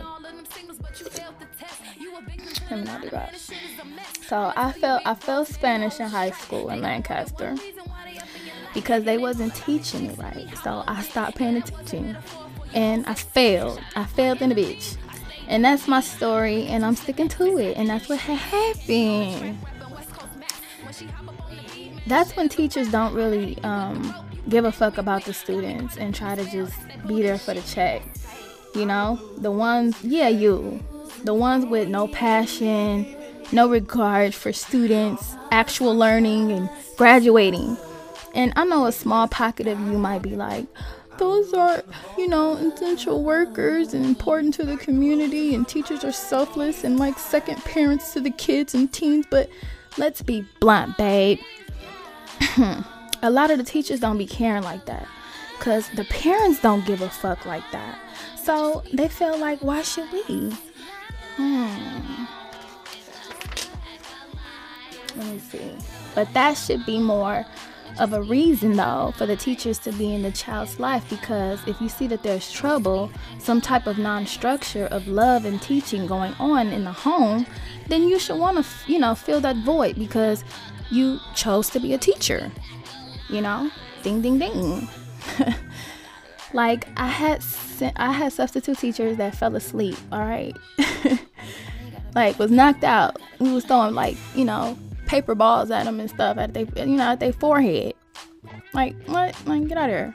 Let 2.70 2.78
me 2.80 2.84
not 2.84 3.02
do 3.02 3.10
that. 3.10 3.34
So 4.26 4.52
I 4.54 4.72
felt 4.72 5.02
I 5.06 5.14
felt 5.14 5.48
Spanish 5.48 6.00
in 6.00 6.08
high 6.08 6.30
school 6.32 6.68
in 6.68 6.82
Lancaster 6.82 7.56
because 8.74 9.04
they 9.04 9.18
wasn't 9.18 9.54
teaching 9.54 10.06
it 10.06 10.18
right. 10.18 10.46
So 10.62 10.84
I 10.86 11.02
stopped 11.02 11.36
paying 11.36 11.56
attention, 11.56 12.16
and 12.74 13.06
I 13.06 13.14
failed. 13.14 13.80
I 13.96 14.04
failed 14.04 14.42
in 14.42 14.50
the 14.50 14.54
bitch, 14.54 14.96
and 15.46 15.64
that's 15.64 15.88
my 15.88 16.00
story, 16.00 16.66
and 16.66 16.84
I'm 16.84 16.94
sticking 16.94 17.28
to 17.28 17.58
it, 17.58 17.76
and 17.76 17.88
that's 17.88 18.08
what 18.08 18.18
happened. 18.18 19.58
That's 22.06 22.36
when 22.36 22.48
teachers 22.48 22.90
don't 22.90 23.14
really 23.14 23.58
um, 23.62 24.14
give 24.48 24.64
a 24.64 24.72
fuck 24.72 24.98
about 24.98 25.24
the 25.24 25.34
students 25.34 25.96
and 25.96 26.14
try 26.14 26.34
to 26.34 26.44
just 26.50 26.74
be 27.06 27.22
there 27.22 27.38
for 27.38 27.54
the 27.54 27.62
check. 27.62 28.02
You 28.74 28.86
know, 28.86 29.18
the 29.38 29.50
ones, 29.50 29.96
yeah, 30.02 30.28
you, 30.28 30.82
the 31.25 31.34
ones 31.34 31.66
with 31.66 31.88
no 31.88 32.08
passion, 32.08 33.06
no 33.52 33.68
regard 33.68 34.34
for 34.34 34.52
students, 34.52 35.34
actual 35.50 35.94
learning, 35.94 36.52
and 36.52 36.68
graduating. 36.96 37.76
And 38.34 38.52
I 38.56 38.64
know 38.64 38.87
a 38.87 38.92
small 38.92 39.28
pocket 39.28 39.66
of 39.66 39.80
you 39.80 39.98
might 39.98 40.22
be 40.22 40.37
like, 40.37 40.66
those 41.18 41.52
are, 41.52 41.82
you 42.16 42.28
know, 42.28 42.52
essential 42.52 43.25
workers 43.25 43.92
and 43.92 44.04
important 44.04 44.54
to 44.54 44.64
the 44.64 44.76
community, 44.76 45.54
and 45.54 45.66
teachers 45.66 46.04
are 46.04 46.12
selfless 46.12 46.84
and 46.84 46.98
like 46.98 47.18
second 47.18 47.56
parents 47.64 48.12
to 48.12 48.20
the 48.20 48.30
kids 48.30 48.75
and 48.75 48.92
teens. 48.92 49.26
But 49.28 49.48
let's 49.96 50.22
be 50.22 50.46
blunt, 50.60 50.96
babe. 50.96 51.40
a 53.22 53.30
lot 53.30 53.50
of 53.50 53.58
the 53.58 53.64
teachers 53.64 54.00
don't 54.00 54.18
be 54.18 54.26
caring 54.26 54.62
like 54.62 54.87
that 54.87 55.08
because 55.58 55.88
the 55.90 56.04
parents 56.04 56.62
don't 56.62 56.87
give 56.87 57.02
a 57.02 57.08
fuck 57.08 57.44
like 57.44 57.68
that. 57.72 57.98
So 58.42 58.84
they 58.92 59.08
feel 59.08 59.37
like, 59.37 59.60
why 59.60 59.82
should 59.82 60.10
we? 60.12 60.52
Hmm. 61.38 62.25
Let 65.16 65.26
me 65.26 65.38
see. 65.38 65.73
But 66.14 66.33
that 66.35 66.54
should 66.54 66.85
be 66.85 66.99
more 66.99 67.47
of 67.99 68.12
a 68.12 68.23
reason, 68.23 68.76
though, 68.76 69.14
for 69.16 69.25
the 69.25 69.37
teachers 69.37 69.78
to 69.80 69.92
be 69.92 70.14
in 70.14 70.23
the 70.23 70.30
child's 70.30 70.78
life 70.78 71.09
because 71.09 71.61
if 71.66 71.80
you 71.80 71.88
see 71.88 72.07
that 72.09 72.23
there's 72.23 72.52
trouble, 72.52 73.11
some 73.38 73.61
type 73.61 73.87
of 73.87 73.99
non 73.99 74.26
structure 74.26 74.87
of 74.87 75.09
love 75.09 75.45
and 75.45 75.62
teaching 75.62 76.07
going 76.07 76.35
on 76.38 76.68
in 76.68 76.85
the 76.85 76.92
home, 76.92 77.47
then 77.88 78.02
you 78.09 78.18
should 78.18 78.38
want 78.38 78.62
to, 78.62 78.92
you 78.92 78.99
know, 78.99 79.14
fill 79.14 79.40
that 79.40 79.57
void 79.64 79.97
because 79.97 80.45
you 80.90 81.18
chose 81.35 81.71
to 81.71 81.80
be 81.80 81.95
a 81.95 81.99
teacher 81.99 82.50
you 83.28 83.40
know 83.40 83.71
ding 84.02 84.21
ding 84.23 84.38
ding 84.38 84.88
like 86.54 86.88
i 86.96 87.06
had 87.06 87.44
i 87.96 88.12
had 88.12 88.32
substitute 88.32 88.78
teachers 88.78 89.16
that 89.16 89.34
fell 89.34 89.54
asleep 89.54 89.96
all 90.10 90.20
right 90.20 90.56
like 92.14 92.38
was 92.38 92.50
knocked 92.50 92.84
out. 92.84 93.20
We 93.38 93.52
was 93.52 93.64
throwing 93.64 93.94
like 93.94 94.16
you 94.34 94.44
know 94.44 94.76
paper 95.06 95.34
balls 95.34 95.70
at 95.70 95.84
them 95.84 96.00
and 96.00 96.10
stuff 96.10 96.36
at 96.36 96.54
they 96.54 96.66
you 96.76 96.96
know 96.96 97.12
at 97.12 97.20
their 97.20 97.32
forehead. 97.32 97.94
Like 98.72 98.96
what? 99.06 99.36
Like 99.46 99.68
get 99.68 99.78
out 99.78 99.90
of 99.90 99.96
here. 99.96 100.14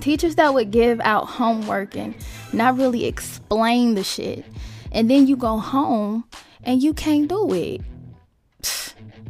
Teachers 0.00 0.34
that 0.36 0.52
would 0.52 0.70
give 0.70 1.00
out 1.00 1.26
homework 1.26 1.96
and 1.96 2.14
not 2.52 2.76
really 2.76 3.04
explain 3.06 3.94
the 3.94 4.04
shit. 4.04 4.44
And 4.92 5.10
then 5.10 5.26
you 5.26 5.36
go 5.36 5.58
home 5.58 6.24
and 6.62 6.82
you 6.82 6.94
can't 6.94 7.28
do 7.28 7.52
it. 7.52 7.80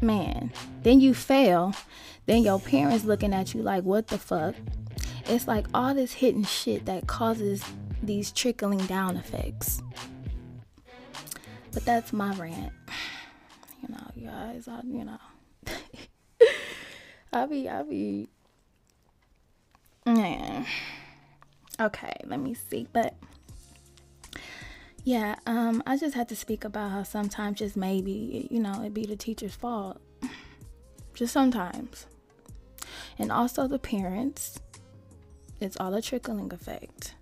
Man 0.00 0.50
then 0.82 1.00
you 1.00 1.14
fail. 1.14 1.74
Then 2.26 2.42
your 2.42 2.60
parents 2.60 3.04
looking 3.04 3.34
at 3.34 3.54
you 3.54 3.62
like, 3.62 3.84
what 3.84 4.08
the 4.08 4.18
fuck? 4.18 4.54
It's 5.26 5.48
like 5.48 5.66
all 5.72 5.94
this 5.94 6.12
hidden 6.12 6.44
shit 6.44 6.84
that 6.86 7.06
causes 7.06 7.62
these 8.02 8.30
trickling 8.30 8.84
down 8.86 9.16
effects. 9.16 9.82
But 11.72 11.84
that's 11.84 12.12
my 12.12 12.34
rant. 12.34 12.72
You 13.82 13.94
know, 13.94 14.10
you 14.16 14.26
guys, 14.28 14.66
I, 14.66 14.80
you 14.86 15.04
know, 15.04 15.18
I 17.34 17.44
be, 17.44 17.68
I 17.68 17.82
be. 17.82 18.30
Yeah. 20.06 20.64
Okay, 21.78 22.14
let 22.24 22.40
me 22.40 22.54
see. 22.54 22.86
But 22.90 23.14
yeah, 25.04 25.34
um, 25.46 25.82
I 25.86 25.98
just 25.98 26.14
had 26.14 26.30
to 26.30 26.36
speak 26.36 26.64
about 26.64 26.92
how 26.92 27.02
sometimes 27.02 27.58
just 27.58 27.76
maybe, 27.76 28.48
you 28.50 28.58
know, 28.58 28.82
it 28.82 28.94
be 28.94 29.04
the 29.04 29.16
teacher's 29.16 29.54
fault. 29.54 30.00
Just 31.14 31.32
sometimes. 31.32 32.06
And 33.18 33.30
also 33.30 33.68
the 33.68 33.78
parents. 33.78 34.58
It's 35.64 35.78
all 35.80 35.94
a 35.94 36.02
trickling 36.02 36.52
effect 36.52 37.14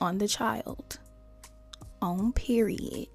on 0.00 0.16
the 0.16 0.26
child. 0.26 0.98
On 2.00 2.32
period. 2.32 3.08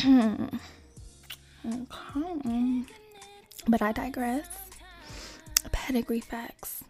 okay. 0.00 0.42
But 3.68 3.82
I 3.82 3.92
digress. 3.92 4.48
Pedigree 5.70 6.20
facts. 6.20 6.82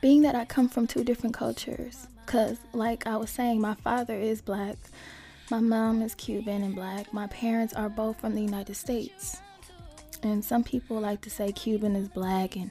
Being 0.00 0.22
that 0.22 0.34
I 0.34 0.46
come 0.46 0.70
from 0.70 0.86
two 0.86 1.04
different 1.04 1.34
cultures, 1.34 2.06
because, 2.24 2.56
like 2.72 3.06
I 3.06 3.18
was 3.18 3.28
saying, 3.28 3.60
my 3.60 3.74
father 3.74 4.14
is 4.14 4.40
black, 4.40 4.78
my 5.50 5.60
mom 5.60 6.00
is 6.00 6.14
Cuban 6.14 6.62
and 6.62 6.74
black, 6.74 7.12
my 7.12 7.26
parents 7.26 7.74
are 7.74 7.90
both 7.90 8.18
from 8.20 8.34
the 8.34 8.40
United 8.40 8.74
States. 8.74 9.42
And 10.22 10.44
some 10.44 10.64
people 10.64 11.00
like 11.00 11.20
to 11.22 11.30
say 11.30 11.52
Cuban 11.52 11.94
is 11.96 12.08
black 12.08 12.56
and 12.56 12.70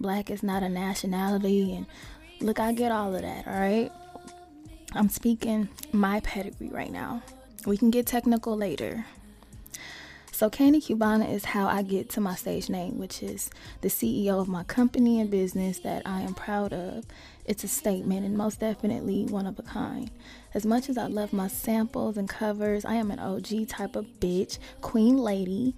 black 0.00 0.30
is 0.30 0.42
not 0.42 0.62
a 0.62 0.68
nationality. 0.68 1.74
And 1.74 1.86
look, 2.40 2.58
I 2.58 2.72
get 2.72 2.92
all 2.92 3.14
of 3.14 3.22
that, 3.22 3.46
all 3.46 3.54
right? 3.54 3.92
I'm 4.94 5.08
speaking 5.08 5.68
my 5.92 6.20
pedigree 6.20 6.70
right 6.70 6.90
now. 6.90 7.22
We 7.66 7.76
can 7.76 7.90
get 7.90 8.06
technical 8.06 8.56
later. 8.56 9.04
So, 10.38 10.48
Candy 10.48 10.80
Cubana 10.80 11.28
is 11.28 11.46
how 11.46 11.66
I 11.66 11.82
get 11.82 12.10
to 12.10 12.20
my 12.20 12.36
stage 12.36 12.70
name, 12.70 12.96
which 12.96 13.24
is 13.24 13.50
the 13.80 13.88
CEO 13.88 14.40
of 14.40 14.46
my 14.46 14.62
company 14.62 15.20
and 15.20 15.28
business 15.28 15.80
that 15.80 16.02
I 16.06 16.20
am 16.20 16.32
proud 16.32 16.72
of. 16.72 17.04
It's 17.44 17.64
a 17.64 17.68
statement 17.68 18.24
and 18.24 18.38
most 18.38 18.60
definitely 18.60 19.24
one 19.24 19.48
of 19.48 19.58
a 19.58 19.62
kind. 19.62 20.12
As 20.54 20.64
much 20.64 20.88
as 20.88 20.96
I 20.96 21.06
love 21.06 21.32
my 21.32 21.48
samples 21.48 22.16
and 22.16 22.28
covers, 22.28 22.84
I 22.84 22.94
am 22.94 23.10
an 23.10 23.18
OG 23.18 23.66
type 23.66 23.96
of 23.96 24.06
bitch, 24.20 24.58
queen 24.80 25.18
lady, 25.18 25.74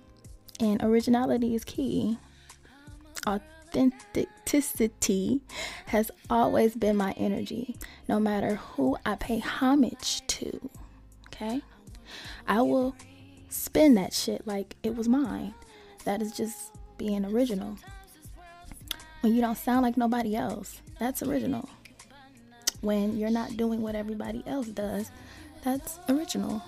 and 0.60 0.82
originality 0.82 1.54
is 1.54 1.64
key. 1.64 2.18
Authenticity 3.26 5.40
has 5.86 6.10
always 6.28 6.74
been 6.74 6.96
my 6.96 7.12
energy, 7.16 7.76
no 8.08 8.20
matter 8.20 8.56
who 8.56 8.96
I 9.04 9.16
pay 9.16 9.38
homage 9.38 10.26
to. 10.26 10.70
Okay? 11.28 11.62
I 12.46 12.62
will 12.62 12.94
spin 13.48 13.94
that 13.94 14.12
shit 14.12 14.46
like 14.46 14.76
it 14.82 14.94
was 14.94 15.08
mine. 15.08 15.54
That 16.04 16.22
is 16.22 16.32
just 16.32 16.76
being 16.98 17.24
original. 17.24 17.76
When 19.20 19.34
you 19.34 19.40
don't 19.40 19.58
sound 19.58 19.82
like 19.82 19.96
nobody 19.96 20.34
else, 20.34 20.80
that's 20.98 21.22
original. 21.22 21.68
When 22.80 23.18
you're 23.18 23.30
not 23.30 23.56
doing 23.56 23.82
what 23.82 23.94
everybody 23.94 24.42
else 24.46 24.68
does, 24.68 25.10
that's 25.62 25.98
original. 26.08 26.62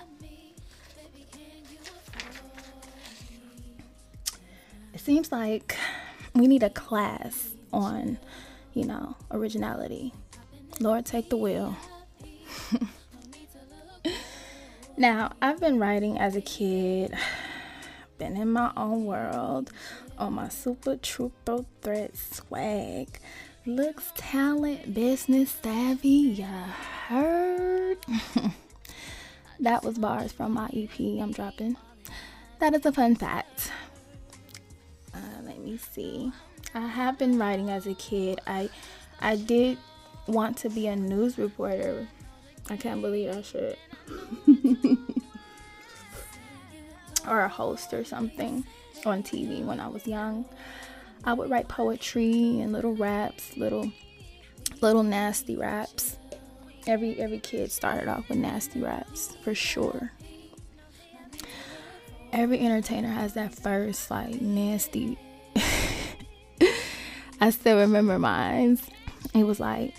Seems 5.03 5.31
like 5.31 5.77
we 6.33 6.47
need 6.47 6.63
a 6.63 6.69
class 6.69 7.53
on, 7.71 8.17
you 8.73 8.85
know, 8.85 9.15
originality. 9.31 10.13
Lord, 10.79 11.05
take 11.05 11.29
the 11.29 11.37
wheel. 11.37 11.75
Now, 14.95 15.31
I've 15.41 15.59
been 15.59 15.79
writing 15.79 16.19
as 16.19 16.35
a 16.35 16.41
kid, 16.41 17.15
been 18.19 18.37
in 18.37 18.51
my 18.53 18.71
own 18.77 19.05
world 19.05 19.71
on 20.19 20.33
my 20.33 20.49
super 20.49 20.97
trooper 20.97 21.65
threat 21.81 22.15
swag. 22.15 23.19
Looks, 23.65 24.13
talent, 24.15 24.93
business 24.93 25.57
savvy, 25.63 26.09
you 26.09 26.45
heard? 26.45 27.97
that 29.59 29.83
was 29.83 29.97
bars 29.97 30.31
from 30.31 30.53
my 30.53 30.69
EP 30.71 30.99
I'm 30.99 31.31
dropping. 31.31 31.75
That 32.59 32.75
is 32.75 32.85
a 32.85 32.91
fun 32.91 33.15
fact. 33.15 33.71
Uh, 35.13 35.41
let 35.45 35.59
me 35.59 35.77
see. 35.77 36.31
I 36.73 36.87
have 36.87 37.17
been 37.17 37.37
writing 37.37 37.69
as 37.69 37.87
a 37.87 37.93
kid. 37.93 38.41
I 38.47 38.69
I 39.19 39.35
did 39.35 39.77
want 40.27 40.57
to 40.57 40.69
be 40.69 40.87
a 40.87 40.95
news 40.95 41.37
reporter. 41.37 42.07
I 42.69 42.77
can't 42.77 43.01
believe 43.01 43.29
i 43.35 43.41
should 43.41 43.77
or 47.27 47.41
a 47.41 47.49
host 47.49 47.93
or 47.93 48.05
something 48.05 48.65
on 49.05 49.21
TV 49.21 49.63
when 49.65 49.79
I 49.79 49.87
was 49.87 50.07
young. 50.07 50.45
I 51.25 51.33
would 51.33 51.49
write 51.49 51.67
poetry 51.67 52.59
and 52.61 52.71
little 52.71 52.95
raps, 52.95 53.55
little 53.57 53.91
little 54.81 55.03
nasty 55.03 55.55
raps. 55.55 56.17
Every 56.87 57.19
every 57.19 57.39
kid 57.39 57.71
started 57.71 58.07
off 58.07 58.27
with 58.29 58.37
nasty 58.37 58.81
raps 58.81 59.35
for 59.43 59.53
sure. 59.55 60.11
Every 62.33 62.59
entertainer 62.59 63.09
has 63.09 63.35
that 63.35 63.53
first 63.53 64.09
like 64.09 64.41
nasty 64.41 65.19
I 67.39 67.51
still 67.51 67.77
remember 67.77 68.17
mine. 68.17 68.79
It 69.35 69.43
was 69.43 69.59
like 69.59 69.93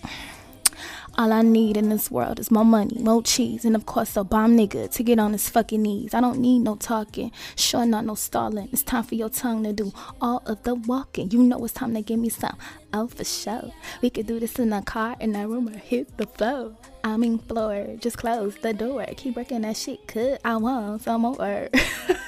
all 1.17 1.33
I 1.33 1.43
need 1.43 1.77
in 1.77 1.91
this 1.91 2.11
world 2.11 2.41
is 2.41 2.51
more 2.51 2.65
money, 2.65 2.99
more 2.99 3.23
cheese, 3.23 3.65
and 3.65 3.77
of 3.77 3.87
course 3.87 4.17
a 4.17 4.25
bomb 4.25 4.57
nigga 4.57 4.91
to 4.91 5.03
get 5.05 5.21
on 5.21 5.33
his 5.33 5.49
fucking 5.49 5.81
knees. 5.81 6.13
I 6.13 6.21
don't 6.21 6.41
need 6.41 6.61
no 6.61 6.75
talking, 6.75 7.31
sure 7.55 7.87
not 7.87 8.05
no 8.05 8.17
stalling. 8.17 8.69
It's 8.73 8.83
time 8.83 9.05
for 9.05 9.15
your 9.15 9.29
tongue 9.29 9.63
to 9.63 9.73
do 9.73 9.93
all 10.21 10.43
of 10.47 10.65
the 10.65 10.75
walking. 10.75 11.31
You 11.31 11.43
know 11.45 11.65
it's 11.65 11.75
time 11.75 11.95
to 11.95 12.03
give 12.03 12.19
me 12.19 12.31
some. 12.31 12.57
Oh, 12.93 13.07
for 13.07 13.25
sure. 13.25 13.71
We 14.03 14.11
could 14.11 14.27
do 14.27 14.41
this 14.41 14.59
in 14.59 14.73
a 14.73 14.83
car 14.83 15.15
in 15.21 15.33
that 15.33 15.47
room 15.47 15.69
or 15.69 15.79
hit 15.79 16.17
the 16.17 16.27
floor. 16.27 16.77
I 17.05 17.17
mean 17.17 17.39
floor, 17.39 17.97
just 18.01 18.19
close 18.19 18.57
the 18.57 18.73
door. 18.73 19.07
Keep 19.17 19.37
working 19.37 19.61
that 19.61 19.77
shit, 19.77 20.09
could 20.09 20.39
I 20.45 20.57
want 20.57 21.03
some 21.03 21.21
more. 21.21 21.69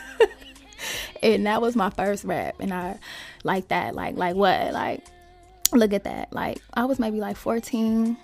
and 1.23 1.47
that 1.47 1.61
was 1.61 1.77
my 1.77 1.91
first 1.91 2.25
rap, 2.25 2.57
and 2.61 2.73
I 2.73 2.99
like 3.45 3.69
that. 3.69 3.95
Like, 3.95 4.17
like 4.17 4.37
what? 4.37 4.73
Like, 4.73 5.05
look 5.73 5.93
at 5.93 6.05
that. 6.05 6.33
Like, 6.33 6.59
I 6.75 6.85
was 6.85 6.99
maybe 6.99 7.21
like 7.21 7.37
14 7.37 8.17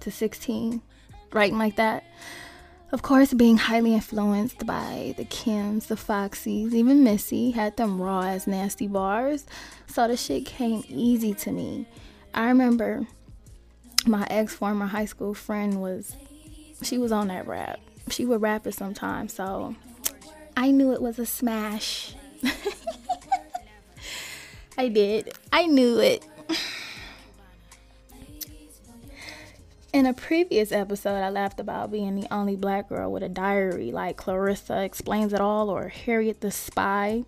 to 0.00 0.10
16, 0.10 0.82
writing 1.32 1.58
like 1.58 1.76
that. 1.76 2.04
Of 2.92 3.00
course, 3.00 3.32
being 3.32 3.56
highly 3.56 3.94
influenced 3.94 4.66
by 4.66 5.14
the 5.16 5.24
Kims, 5.24 5.86
the 5.86 5.94
Foxies, 5.94 6.74
even 6.74 7.02
Missy 7.02 7.50
had 7.50 7.78
them 7.78 8.00
raw 8.00 8.20
as 8.20 8.46
nasty 8.46 8.86
bars. 8.86 9.46
So 9.86 10.06
the 10.06 10.16
shit 10.16 10.44
came 10.44 10.84
easy 10.88 11.32
to 11.34 11.52
me. 11.52 11.86
I 12.34 12.48
remember 12.48 13.06
my 14.06 14.26
ex 14.28 14.54
former 14.54 14.86
high 14.86 15.06
school 15.06 15.32
friend 15.32 15.80
was, 15.80 16.16
she 16.82 16.98
was 16.98 17.12
on 17.12 17.28
that 17.28 17.46
rap. 17.46 17.80
She 18.10 18.26
would 18.26 18.42
rap 18.42 18.66
it 18.66 18.74
sometimes. 18.74 19.32
So 19.32 19.74
I 20.54 20.70
knew 20.70 20.92
it 20.92 21.00
was 21.00 21.18
a 21.18 21.24
smash. 21.24 22.14
I 24.78 24.88
did. 24.88 25.32
I 25.52 25.66
knew 25.66 25.98
it. 25.98 26.24
In 29.92 30.06
a 30.06 30.14
previous 30.14 30.72
episode, 30.72 31.22
I 31.22 31.28
laughed 31.28 31.60
about 31.60 31.92
being 31.92 32.14
the 32.16 32.32
only 32.32 32.56
black 32.56 32.88
girl 32.88 33.12
with 33.12 33.22
a 33.22 33.28
diary 33.28 33.92
like 33.92 34.16
Clarissa 34.16 34.82
Explains 34.82 35.34
It 35.34 35.40
All 35.40 35.68
or 35.68 35.88
Harriet 35.88 36.40
the 36.40 36.50
Spy. 36.50 37.24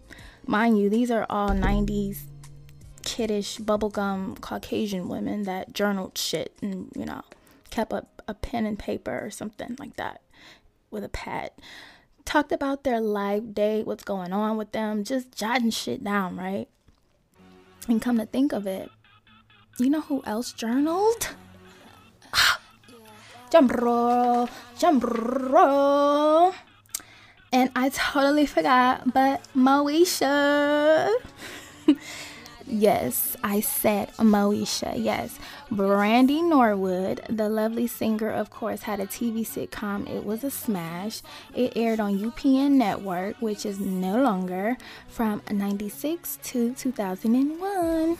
Mind 0.46 0.78
you, 0.78 0.88
these 0.88 1.10
are 1.10 1.26
all 1.28 1.50
90s 1.50 2.20
kiddish, 3.02 3.58
bubblegum 3.58 4.40
Caucasian 4.40 5.08
women 5.08 5.42
that 5.42 5.74
journaled 5.74 6.16
shit 6.16 6.56
and, 6.62 6.90
you 6.96 7.04
know, 7.04 7.20
kept 7.68 7.92
a, 7.92 8.06
a 8.26 8.32
pen 8.32 8.64
and 8.64 8.78
paper 8.78 9.20
or 9.22 9.30
something 9.30 9.76
like 9.78 9.96
that 9.96 10.22
with 10.90 11.04
a 11.04 11.08
pad. 11.10 11.50
Talked 12.24 12.52
about 12.52 12.84
their 12.84 13.00
life, 13.00 13.42
day, 13.52 13.82
what's 13.82 14.04
going 14.04 14.32
on 14.32 14.56
with 14.56 14.72
them, 14.72 15.04
just 15.04 15.36
jotting 15.36 15.70
shit 15.70 16.02
down, 16.02 16.36
right? 16.36 16.68
And 17.88 18.00
come 18.00 18.18
to 18.18 18.26
think 18.26 18.52
of 18.52 18.66
it, 18.66 18.90
you 19.78 19.90
know 19.90 20.00
who 20.00 20.22
else 20.24 20.52
journaled? 20.52 21.30
Jump 23.50 23.72
roll, 23.74 24.48
jump 24.78 25.04
roll. 25.04 26.54
And 27.52 27.70
I 27.76 27.88
totally 27.90 28.46
forgot, 28.46 29.12
but 29.12 29.42
Moesha. 29.54 31.08
yes, 32.66 33.36
I 33.42 33.60
said 33.60 34.12
Moesha. 34.16 34.94
Yes. 34.96 35.38
Brandy 35.70 36.42
Norwood, 36.42 37.22
the 37.28 37.48
lovely 37.48 37.86
singer, 37.86 38.30
of 38.30 38.50
course, 38.50 38.82
had 38.82 39.00
a 39.00 39.06
TV 39.06 39.40
sitcom. 39.46 40.08
It 40.08 40.24
was 40.24 40.44
a 40.44 40.50
smash. 40.50 41.22
It 41.54 41.76
aired 41.76 42.00
on 42.00 42.18
UPN 42.18 42.72
Network, 42.72 43.36
which 43.40 43.64
is 43.66 43.80
no 43.80 44.20
longer, 44.20 44.76
from 45.08 45.42
96 45.50 46.38
to 46.44 46.74
2001. 46.74 48.18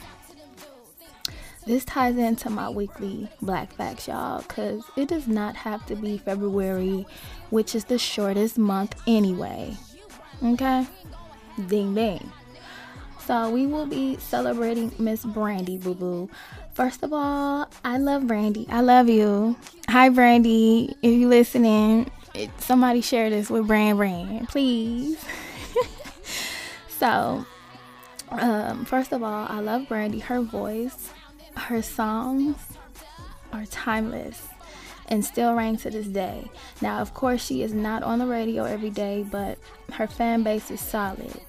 This 1.67 1.85
ties 1.87 2.19
into 2.19 2.51
my 2.51 2.69
weekly 2.69 3.31
Black 3.41 3.73
Facts, 3.73 4.07
y'all, 4.07 4.43
because 4.43 4.83
it 4.97 5.09
does 5.09 5.27
not 5.27 5.57
have 5.57 5.87
to 5.87 5.97
be 5.97 6.19
February, 6.19 7.07
which 7.49 7.75
is 7.75 7.85
the 7.85 7.99
shortest 7.99 8.59
month 8.59 9.01
anyway. 9.07 9.75
Okay? 10.43 10.87
Ding 11.67 11.95
ding. 11.95 12.31
So 13.27 13.49
we 13.49 13.67
will 13.67 13.87
be 13.87 14.19
celebrating 14.19 14.93
Miss 14.99 15.25
Brandy 15.25 15.79
Boo 15.79 15.95
Boo. 15.95 16.31
First 16.75 17.03
of 17.03 17.13
all, 17.15 17.67
I 17.83 17.97
love 17.97 18.27
Brandy. 18.27 18.67
I 18.69 18.83
love 18.83 19.09
you. 19.09 19.57
Hi 19.89 20.11
Brandy. 20.11 20.95
If 21.01 21.15
you 21.15 21.29
listening, 21.29 22.11
it, 22.35 22.51
somebody 22.61 23.01
share 23.01 23.31
this 23.31 23.49
with 23.49 23.67
Brand 23.67 23.97
Brand, 23.97 24.49
please. 24.51 25.25
so 26.89 27.47
um, 28.29 28.85
first 28.85 29.13
of 29.13 29.23
all, 29.23 29.47
I 29.49 29.61
love 29.61 29.89
Brandy. 29.89 30.19
Her 30.19 30.43
voice, 30.43 31.09
her 31.57 31.81
songs 31.81 32.57
are 33.55 33.65
timeless 33.67 34.49
and 35.09 35.25
still 35.25 35.55
reign 35.55 35.79
to 35.79 35.91
this 35.91 36.09
day. 36.09 36.51
Now, 36.83 36.99
of 36.99 37.15
course, 37.15 37.43
she 37.43 37.63
is 37.63 37.73
not 37.73 38.03
on 38.03 38.19
the 38.19 38.27
radio 38.27 38.65
every 38.65 38.91
day, 38.91 39.25
but 39.31 39.59
her 39.93 40.07
fan 40.07 40.43
base 40.43 40.71
is 40.71 40.81
solid. 40.81 41.41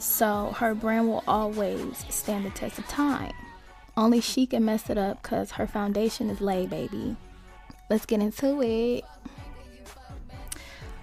So 0.00 0.54
her 0.56 0.74
brand 0.74 1.08
will 1.08 1.22
always 1.28 2.06
stand 2.08 2.46
the 2.46 2.50
test 2.50 2.78
of 2.78 2.88
time. 2.88 3.34
Only 3.98 4.22
she 4.22 4.46
can 4.46 4.64
mess 4.64 4.88
it 4.88 4.96
up 4.96 5.22
because 5.22 5.52
her 5.52 5.66
foundation 5.66 6.30
is 6.30 6.40
laid, 6.40 6.70
baby. 6.70 7.16
Let's 7.90 8.06
get 8.06 8.20
into 8.20 8.62
it. 8.62 9.04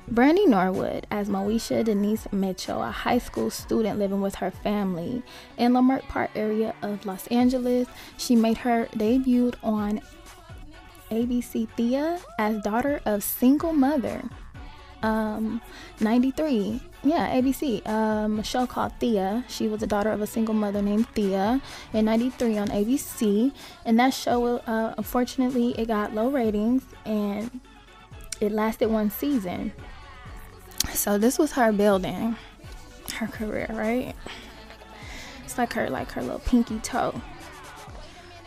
Brandy 0.07 0.47
Norwood 0.47 1.05
as 1.12 1.29
Moesha 1.29 1.83
Denise 1.83 2.27
Mitchell, 2.31 2.81
a 2.81 2.89
high 2.89 3.19
school 3.19 3.51
student 3.51 3.99
living 3.99 4.21
with 4.21 4.36
her 4.36 4.49
family 4.49 5.21
in 5.57 5.73
Leimert 5.73 6.01
Park 6.07 6.31
area 6.33 6.73
of 6.81 7.05
Los 7.05 7.27
Angeles. 7.27 7.88
She 8.17 8.36
made 8.36 8.57
her 8.57 8.88
debut 8.97 9.51
on 9.62 10.01
ABC 11.12 11.69
Thea 11.75 12.19
as 12.39 12.63
daughter 12.63 12.99
of 13.05 13.21
single 13.23 13.73
mother. 13.73 14.23
Um, 15.03 15.62
93. 15.99 16.81
Yeah, 17.03 17.39
ABC. 17.39 17.88
Um, 17.88 18.41
show 18.43 18.65
called 18.65 18.93
Thea. 18.99 19.45
She 19.47 19.67
was 19.67 19.79
the 19.81 19.88
daughter 19.88 20.12
of 20.12 20.21
a 20.21 20.27
single 20.27 20.53
mother 20.53 20.81
named 20.81 21.07
Thea 21.10 21.62
in 21.93 22.05
93 22.05 22.57
on 22.57 22.67
ABC. 22.69 23.51
And 23.86 23.99
that 23.99 24.13
show, 24.13 24.57
uh, 24.60 24.95
unfortunately, 24.97 25.75
it 25.77 25.88
got 25.88 26.13
low 26.13 26.29
ratings 26.29 26.83
and 27.05 27.62
it 28.41 28.51
lasted 28.51 28.89
one 28.89 29.10
season. 29.10 29.71
So 30.93 31.17
this 31.17 31.38
was 31.38 31.51
her 31.53 31.71
building 31.71 32.36
her 33.17 33.27
career, 33.27 33.67
right? 33.69 34.15
It's 35.43 35.57
like 35.57 35.73
her 35.73 35.89
like 35.89 36.12
her 36.12 36.21
little 36.21 36.39
pinky 36.39 36.79
toe. 36.79 37.21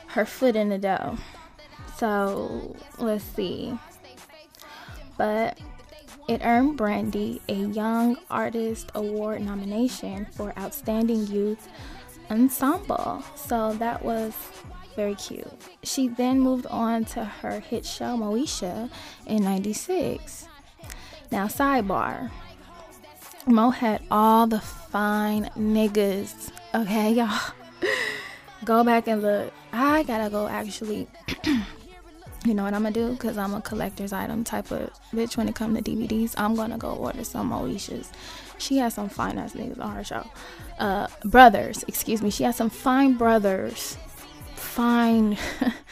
Her 0.08 0.24
foot 0.24 0.56
in 0.56 0.68
the 0.68 0.78
dough. 0.78 1.18
So 1.96 2.76
let's 2.98 3.24
see. 3.24 3.78
But 5.16 5.58
it 6.30 6.42
earned 6.44 6.76
Brandy 6.76 7.42
a 7.48 7.54
Young 7.54 8.16
Artist 8.30 8.92
Award 8.94 9.42
nomination 9.42 10.28
for 10.30 10.56
Outstanding 10.56 11.26
Youth 11.26 11.66
Ensemble. 12.30 13.24
So 13.34 13.72
that 13.80 14.04
was 14.04 14.32
very 14.94 15.16
cute. 15.16 15.50
She 15.82 16.06
then 16.06 16.38
moved 16.38 16.66
on 16.66 17.04
to 17.06 17.24
her 17.24 17.58
hit 17.58 17.84
show 17.84 18.16
Moesha 18.16 18.88
in 19.26 19.42
96. 19.42 20.46
Now, 21.32 21.48
sidebar. 21.48 22.30
Mo 23.48 23.70
had 23.70 24.00
all 24.08 24.46
the 24.46 24.60
fine 24.60 25.50
niggas. 25.58 26.52
Okay, 26.72 27.12
y'all. 27.14 27.40
go 28.64 28.84
back 28.84 29.08
and 29.08 29.20
look. 29.20 29.52
I 29.72 30.04
gotta 30.04 30.30
go 30.30 30.46
actually 30.46 31.08
you 32.44 32.54
know 32.54 32.64
what 32.64 32.72
I'm 32.72 32.82
gonna 32.82 32.94
do? 32.94 33.16
Cause 33.16 33.36
I'm 33.36 33.54
a 33.54 33.60
collector's 33.60 34.12
item 34.12 34.44
type 34.44 34.70
of 34.70 34.90
bitch 35.12 35.36
when 35.36 35.48
it 35.48 35.54
comes 35.54 35.76
to 35.76 35.82
DVDs. 35.82 36.34
I'm 36.38 36.54
gonna 36.54 36.78
go 36.78 36.92
order 36.92 37.22
some 37.24 37.50
Moesha's. 37.50 38.10
She 38.58 38.78
has 38.78 38.94
some 38.94 39.08
fine 39.08 39.38
ass 39.38 39.52
niggas 39.52 39.80
on 39.80 39.94
her 39.94 40.04
show. 40.04 40.26
Uh, 40.78 41.08
brothers, 41.24 41.84
excuse 41.86 42.22
me. 42.22 42.30
She 42.30 42.44
has 42.44 42.56
some 42.56 42.70
fine 42.70 43.14
brothers, 43.14 43.98
fine 44.54 45.36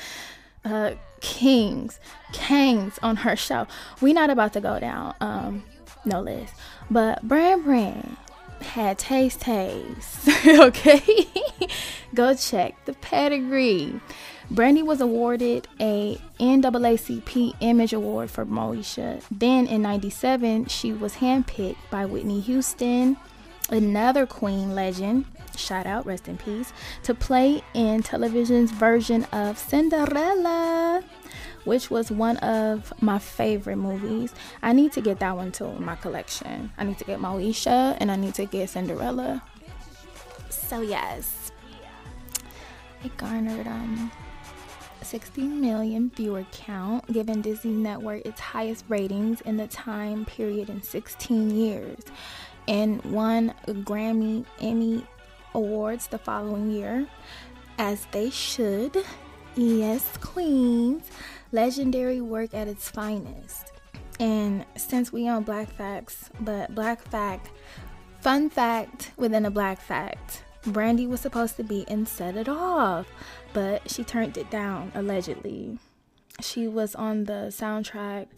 uh, 0.64 0.92
kings, 1.20 2.00
kings 2.32 2.98
on 3.02 3.16
her 3.16 3.36
show. 3.36 3.66
We 4.00 4.12
not 4.12 4.30
about 4.30 4.54
to 4.54 4.60
go 4.60 4.80
down, 4.80 5.14
um, 5.20 5.64
no 6.04 6.20
list. 6.20 6.54
But 6.90 7.26
Brand 7.26 7.64
Brand 7.64 8.16
had 8.60 8.98
taste 8.98 9.42
taste. 9.42 10.28
okay, 10.46 11.26
go 12.14 12.34
check 12.34 12.84
the 12.86 12.94
pedigree. 12.94 14.00
Brandy 14.50 14.82
was 14.82 15.02
awarded 15.02 15.68
a 15.78 16.18
NAACP 16.40 17.54
Image 17.60 17.92
Award 17.92 18.30
for 18.30 18.46
Moesha. 18.46 19.22
Then 19.30 19.66
in 19.66 19.82
97, 19.82 20.66
she 20.66 20.90
was 20.90 21.16
handpicked 21.16 21.76
by 21.90 22.06
Whitney 22.06 22.40
Houston, 22.40 23.18
another 23.68 24.26
Queen 24.26 24.74
legend, 24.74 25.26
shout 25.54 25.84
out, 25.84 26.06
rest 26.06 26.28
in 26.28 26.38
peace, 26.38 26.72
to 27.02 27.14
play 27.14 27.62
in 27.74 28.02
television's 28.02 28.70
version 28.70 29.24
of 29.32 29.58
Cinderella, 29.58 31.04
which 31.64 31.90
was 31.90 32.10
one 32.10 32.38
of 32.38 32.90
my 33.02 33.18
favorite 33.18 33.76
movies. 33.76 34.32
I 34.62 34.72
need 34.72 34.92
to 34.92 35.02
get 35.02 35.20
that 35.20 35.36
one 35.36 35.52
too 35.52 35.66
in 35.66 35.84
my 35.84 35.96
collection. 35.96 36.72
I 36.78 36.84
need 36.84 36.96
to 36.98 37.04
get 37.04 37.20
Moesha 37.20 37.98
and 38.00 38.10
I 38.10 38.16
need 38.16 38.32
to 38.36 38.46
get 38.46 38.70
Cinderella. 38.70 39.42
So 40.48 40.80
yes, 40.80 41.52
it 43.04 43.14
garnered 43.18 43.66
um 43.66 44.10
16 45.08 45.58
million 45.58 46.10
viewer 46.14 46.44
count, 46.52 47.10
giving 47.10 47.40
Disney 47.40 47.72
Network 47.72 48.26
its 48.26 48.38
highest 48.40 48.84
ratings 48.88 49.40
in 49.40 49.56
the 49.56 49.66
time 49.66 50.26
period 50.26 50.68
in 50.68 50.82
16 50.82 51.50
years, 51.50 52.02
and 52.66 53.02
won 53.06 53.54
Grammy 53.66 54.44
Emmy 54.60 55.06
Awards 55.54 56.08
the 56.08 56.18
following 56.18 56.70
year, 56.70 57.06
as 57.78 58.06
they 58.12 58.28
should. 58.28 59.02
Yes, 59.54 60.06
Queens, 60.20 61.04
legendary 61.52 62.20
work 62.20 62.52
at 62.52 62.68
its 62.68 62.90
finest. 62.90 63.72
And 64.20 64.66
since 64.76 65.10
we 65.10 65.26
on 65.26 65.42
Black 65.42 65.72
Facts, 65.72 66.28
but 66.40 66.74
Black 66.74 67.00
Fact, 67.00 67.50
fun 68.20 68.50
fact 68.50 69.12
within 69.16 69.46
a 69.46 69.50
Black 69.50 69.80
Fact 69.80 70.42
Brandy 70.66 71.06
was 71.06 71.20
supposed 71.20 71.56
to 71.56 71.64
be 71.64 71.82
in 71.88 72.06
Set 72.06 72.36
It 72.36 72.48
Off, 72.48 73.06
but 73.52 73.90
she 73.90 74.04
turned 74.04 74.36
it 74.36 74.50
down, 74.50 74.92
allegedly. 74.94 75.78
She 76.40 76.68
was 76.68 76.94
on 76.94 77.24
the 77.24 77.50
soundtrack, 77.50 78.28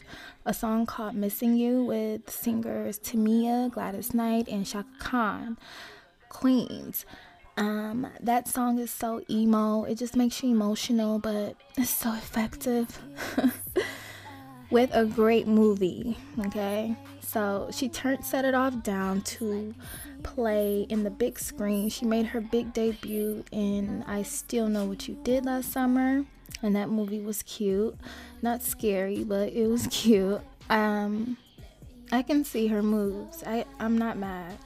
a 0.46 0.54
song 0.54 0.86
called 0.86 1.14
Missing 1.14 1.56
You 1.56 1.84
with 1.84 2.30
singers 2.30 2.98
Tamia, 2.98 3.70
Gladys 3.70 4.14
Knight, 4.14 4.48
and 4.48 4.66
Chaka 4.66 4.88
Khan, 4.98 5.58
Queens. 6.28 7.04
Um, 7.56 8.06
that 8.20 8.48
song 8.48 8.78
is 8.78 8.90
so 8.90 9.22
emo, 9.28 9.84
it 9.84 9.96
just 9.98 10.16
makes 10.16 10.42
you 10.42 10.50
emotional, 10.50 11.18
but 11.18 11.56
it's 11.76 11.90
so 11.90 12.14
effective. 12.14 13.02
with 14.70 14.90
a 14.92 15.04
great 15.04 15.46
movie, 15.46 16.16
okay? 16.46 16.94
So 17.20 17.68
she 17.72 17.88
turned 17.88 18.24
Set 18.24 18.44
It 18.44 18.54
Off 18.54 18.82
down 18.82 19.22
to 19.22 19.74
play 20.22 20.86
in 20.88 21.04
the 21.04 21.10
big 21.10 21.38
screen. 21.38 21.88
She 21.88 22.04
made 22.04 22.26
her 22.26 22.40
big 22.40 22.72
debut 22.72 23.44
in 23.50 24.04
I 24.06 24.22
Still 24.22 24.68
Know 24.68 24.84
What 24.84 25.08
You 25.08 25.18
Did 25.22 25.44
last 25.46 25.72
summer, 25.72 26.24
and 26.62 26.76
that 26.76 26.88
movie 26.88 27.20
was 27.20 27.42
cute. 27.42 27.96
Not 28.42 28.62
scary, 28.62 29.24
but 29.24 29.52
it 29.52 29.66
was 29.66 29.86
cute. 29.90 30.40
Um, 30.68 31.36
I 32.12 32.22
can 32.22 32.44
see 32.44 32.68
her 32.68 32.82
moves. 32.82 33.42
I 33.46 33.64
I'm 33.78 33.96
not 33.98 34.16
mad. 34.16 34.56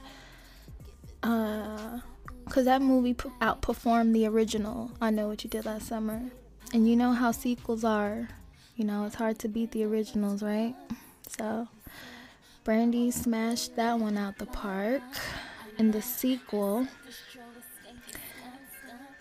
Uh, 1.23 1.99
cause 2.49 2.65
that 2.65 2.81
movie 2.81 3.15
outperformed 3.41 4.13
the 4.13 4.27
original. 4.27 4.91
I 5.01 5.09
Know 5.09 5.27
What 5.27 5.43
You 5.43 5.49
Did 5.49 5.65
last 5.65 5.87
summer, 5.87 6.21
and 6.73 6.87
you 6.87 6.95
know 6.95 7.13
how 7.13 7.31
sequels 7.31 7.83
are. 7.83 8.27
You 8.75 8.85
know 8.85 9.05
it's 9.05 9.15
hard 9.15 9.39
to 9.39 9.47
beat 9.47 9.71
the 9.71 9.83
originals, 9.83 10.43
right? 10.43 10.75
So. 11.37 11.67
Brandy 12.65 13.11
smashed 13.11 13.75
that 13.75 13.99
one 13.99 14.17
out 14.17 14.39
the 14.39 14.47
park 14.47 15.03
in 15.77 15.91
the 15.91 16.01
sequel. 16.01 16.87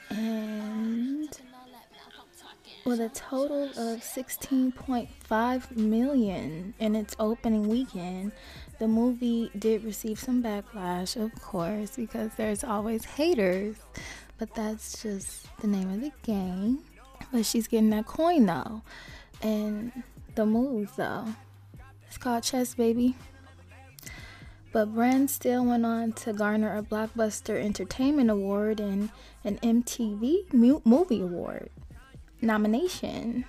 And 0.09 1.29
with 2.87 3.01
a 3.01 3.11
total 3.11 3.65
of 3.65 4.01
16.5 4.01 5.77
million 5.77 6.73
in 6.79 6.97
its 6.97 7.15
opening 7.19 7.69
weekend, 7.69 8.33
the 8.79 8.89
movie 8.89 9.51
did 9.59 9.85
receive 9.85 10.19
some 10.19 10.43
backlash, 10.43 11.23
of 11.23 11.39
course, 11.43 11.97
because 11.97 12.31
there's 12.39 12.65
always 12.65 13.05
haters. 13.05 13.77
But 14.39 14.55
that's 14.55 15.03
just 15.03 15.49
the 15.61 15.67
name 15.67 15.91
of 15.93 16.01
the 16.01 16.13
game. 16.23 16.79
But 17.31 17.45
she's 17.45 17.69
getting 17.69 17.91
that 17.91 18.07
coin 18.07 18.47
though. 18.47 18.81
And 19.43 19.93
the 20.35 20.47
moves 20.47 20.97
though. 20.97 21.27
It's 22.09 22.19
called 22.19 22.45
chess, 22.45 22.75
baby. 22.75 23.17
But 24.73 24.95
Brand 24.95 25.31
still 25.31 25.65
went 25.65 25.87
on 25.87 26.13
to 26.15 26.33
garner 26.33 26.77
a 26.77 26.83
Blockbuster 26.83 27.63
Entertainment 27.63 28.31
Award 28.31 28.81
and 28.81 29.11
an 29.45 29.59
MTV 29.59 30.53
Movie 30.53 31.21
Award 31.21 31.71
nomination. 32.41 33.45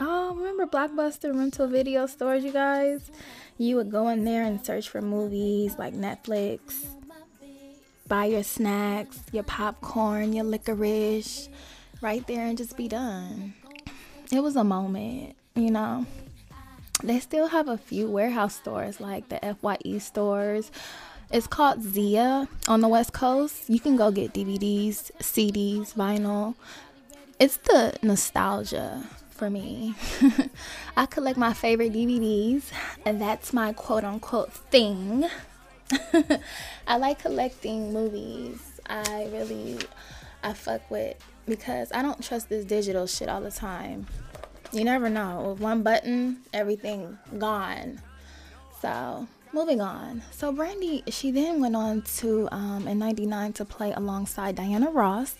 Oh, 0.00 0.34
remember 0.34 0.66
Blockbuster 0.66 1.34
rental 1.36 1.66
video 1.66 2.06
stores, 2.06 2.44
you 2.44 2.52
guys? 2.52 3.10
You 3.56 3.76
would 3.76 3.90
go 3.90 4.08
in 4.08 4.24
there 4.24 4.44
and 4.44 4.64
search 4.64 4.88
for 4.88 5.02
movies 5.02 5.76
like 5.78 5.92
Netflix, 5.92 6.86
buy 8.06 8.26
your 8.26 8.44
snacks, 8.44 9.18
your 9.32 9.42
popcorn, 9.42 10.32
your 10.32 10.44
licorice, 10.44 11.48
right 12.00 12.26
there 12.26 12.46
and 12.46 12.56
just 12.56 12.76
be 12.76 12.88
done. 12.88 13.54
It 14.30 14.40
was 14.42 14.56
a 14.56 14.64
moment, 14.64 15.36
you 15.54 15.70
know. 15.70 16.06
They 17.02 17.20
still 17.20 17.46
have 17.48 17.68
a 17.68 17.78
few 17.78 18.10
warehouse 18.10 18.56
stores 18.56 19.00
like 19.00 19.28
the 19.28 19.38
FYE 19.60 19.98
stores. 19.98 20.70
It's 21.30 21.46
called 21.46 21.82
Zia 21.82 22.48
on 22.66 22.80
the 22.80 22.88
West 22.88 23.12
Coast. 23.12 23.68
You 23.68 23.80
can 23.80 23.96
go 23.96 24.10
get 24.10 24.32
DVDs, 24.32 25.10
CDs, 25.20 25.94
vinyl. 25.94 26.54
It's 27.38 27.56
the 27.58 27.96
nostalgia 28.02 29.04
for 29.30 29.48
me. 29.48 29.94
I 30.96 31.06
collect 31.06 31.38
my 31.38 31.52
favorite 31.52 31.92
DVDs, 31.92 32.64
and 33.06 33.20
that's 33.20 33.52
my 33.52 33.72
quote 33.72 34.04
unquote 34.04 34.52
thing. 34.52 35.26
I 36.86 36.96
like 36.96 37.20
collecting 37.20 37.92
movies. 37.92 38.80
I 38.86 39.28
really 39.32 39.78
I 40.42 40.52
fuck 40.52 40.90
with 40.90 41.16
because 41.48 41.90
I 41.92 42.02
don't 42.02 42.22
trust 42.22 42.48
this 42.48 42.64
digital 42.64 43.06
shit 43.06 43.28
all 43.28 43.40
the 43.40 43.50
time. 43.50 44.06
You 44.72 44.84
never 44.84 45.08
know. 45.08 45.50
With 45.50 45.60
one 45.60 45.82
button, 45.82 46.42
everything 46.52 47.18
gone. 47.38 48.00
So 48.80 49.26
moving 49.52 49.80
on. 49.80 50.22
So 50.30 50.52
Brandy, 50.52 51.02
she 51.08 51.30
then 51.30 51.60
went 51.60 51.74
on 51.74 52.02
to 52.18 52.48
um, 52.52 52.86
in 52.86 52.98
'99 52.98 53.54
to 53.54 53.64
play 53.64 53.92
alongside 53.92 54.56
Diana 54.56 54.90
Ross 54.90 55.36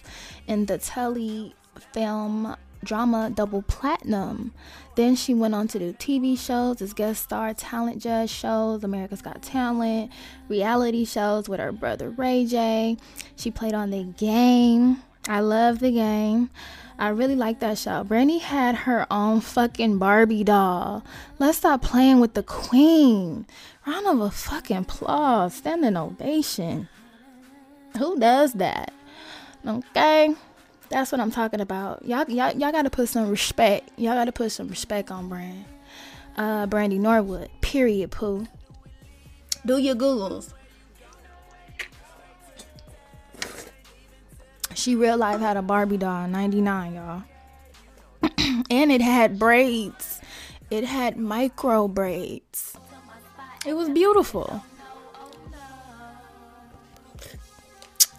in 0.47 0.67
the 0.67 0.79
telly 0.79 1.55
film 1.93 2.57
drama 2.83 3.31
double 3.35 3.63
platinum. 3.63 4.53
Then 4.95 5.15
she 5.15 5.35
went 5.35 5.55
on 5.55 5.69
to 5.69 5.79
do 5.79 5.93
TV 5.93 6.39
shows 6.39 6.81
as 6.83 6.93
guest 6.93 7.23
star, 7.23 7.55
talent 7.55 8.03
judge 8.03 8.31
shows, 8.31 8.83
America's 8.83 9.23
Got 9.23 9.43
Talent, 9.43 10.11
reality 10.49 11.05
shows 11.05 11.49
with 11.49 11.61
her 11.61 11.73
brother 11.73 12.11
Ray 12.11 12.47
J. 12.47 12.97
She 13.37 13.51
played 13.51 13.75
on 13.75 13.91
The 13.91 14.05
Game. 14.05 15.03
I 15.29 15.41
love 15.41 15.79
The 15.81 15.93
Game. 15.93 16.51
I 16.99 17.11
really 17.11 17.37
like 17.37 17.61
that 17.61 17.79
show. 17.79 18.03
Brandy 18.03 18.39
had 18.39 18.75
her 18.75 19.07
own 19.11 19.41
fucking 19.41 19.99
Barbie 19.99 20.43
doll. 20.43 21.05
Let's 21.39 21.59
stop 21.59 21.83
playing 21.83 22.19
with 22.19 22.35
the 22.35 22.43
queen. 22.43 23.47
Round 23.87 24.07
of 24.07 24.21
a 24.21 24.31
fucking 24.31 24.79
applause, 24.79 25.55
standing 25.55 25.97
ovation. 25.97 26.89
Who 27.99 28.19
does 28.19 28.55
that? 28.55 28.93
Okay. 29.65 30.35
That's 30.89 31.13
what 31.13 31.21
I'm 31.21 31.31
talking 31.31 31.61
about. 31.61 32.05
Y'all, 32.05 32.25
y'all, 32.29 32.53
y'all 32.53 32.73
gotta 32.73 32.91
put 32.91 33.09
some 33.09 33.29
respect. 33.29 33.91
Y'all 33.97 34.15
gotta 34.15 34.33
put 34.33 34.51
some 34.51 34.69
respect 34.69 35.11
on 35.11 35.29
Brand. 35.29 35.67
Uh, 36.37 36.67
Brandy 36.67 36.99
Norwood. 36.99 37.51
Period. 37.61 38.11
Pooh. 38.11 38.47
Do 39.67 39.79
your 39.79 39.95
googles. 39.95 40.53
She 44.79 44.95
real 44.95 45.17
life 45.17 45.41
had 45.41 45.57
a 45.57 45.63
Barbie 45.63 45.97
doll 45.97 46.29
'99, 46.29 46.95
y'all, 46.95 47.23
and 48.71 48.93
it 48.93 49.01
had 49.01 49.37
braids. 49.37 50.21
It 50.71 50.85
had 50.85 51.17
micro 51.17 51.89
braids. 51.89 52.77
It 53.67 53.75
was 53.75 53.89
beautiful. 53.89 54.63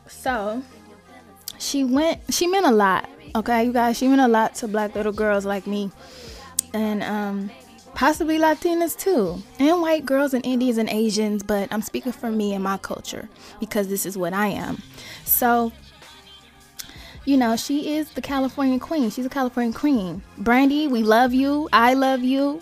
So 0.07 0.61
she 1.59 1.85
went 1.85 2.19
she 2.29 2.45
meant 2.45 2.65
a 2.65 2.71
lot 2.71 3.09
okay 3.35 3.63
you 3.63 3.71
guys 3.71 3.97
she 3.97 4.07
meant 4.07 4.21
a 4.21 4.27
lot 4.27 4.55
to 4.55 4.67
black 4.67 4.95
little 4.95 5.11
girls 5.11 5.45
like 5.45 5.67
me 5.67 5.91
and 6.73 7.03
um 7.03 7.51
possibly 7.93 8.37
latinas 8.37 8.97
too 8.97 9.41
and 9.59 9.81
white 9.81 10.05
girls 10.05 10.33
and 10.33 10.45
indians 10.45 10.77
and 10.77 10.89
asians 10.89 11.43
but 11.43 11.67
i'm 11.73 11.81
speaking 11.81 12.13
for 12.13 12.31
me 12.31 12.53
and 12.53 12.63
my 12.63 12.77
culture 12.77 13.27
because 13.59 13.89
this 13.89 14.05
is 14.05 14.17
what 14.17 14.31
i 14.31 14.47
am 14.47 14.81
so 15.25 15.69
you 17.29 17.37
know 17.37 17.55
she 17.55 17.95
is 17.95 18.09
the 18.11 18.21
california 18.21 18.79
queen 18.79 19.09
she's 19.09 19.25
a 19.25 19.29
california 19.29 19.73
queen 19.73 20.21
brandy 20.37 20.87
we 20.87 21.03
love 21.03 21.33
you 21.33 21.69
i 21.71 21.93
love 21.93 22.23
you 22.23 22.61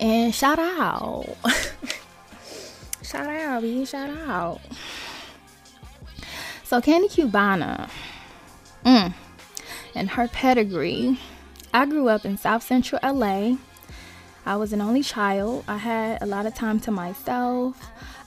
and 0.00 0.34
shout 0.34 0.58
out 0.58 1.36
shout 3.02 3.26
out 3.26 3.62
B, 3.62 3.84
shout 3.84 4.10
out 4.10 4.60
so 6.64 6.80
candy 6.80 7.08
cubana 7.08 7.90
Mm. 8.86 9.12
And 9.96 10.10
her 10.10 10.28
pedigree. 10.28 11.18
I 11.74 11.86
grew 11.86 12.08
up 12.08 12.24
in 12.24 12.38
South 12.38 12.62
Central 12.62 13.00
LA. 13.02 13.56
I 14.46 14.54
was 14.54 14.72
an 14.72 14.80
only 14.80 15.02
child. 15.02 15.64
I 15.66 15.78
had 15.78 16.22
a 16.22 16.26
lot 16.26 16.46
of 16.46 16.54
time 16.54 16.78
to 16.80 16.92
myself. 16.92 17.76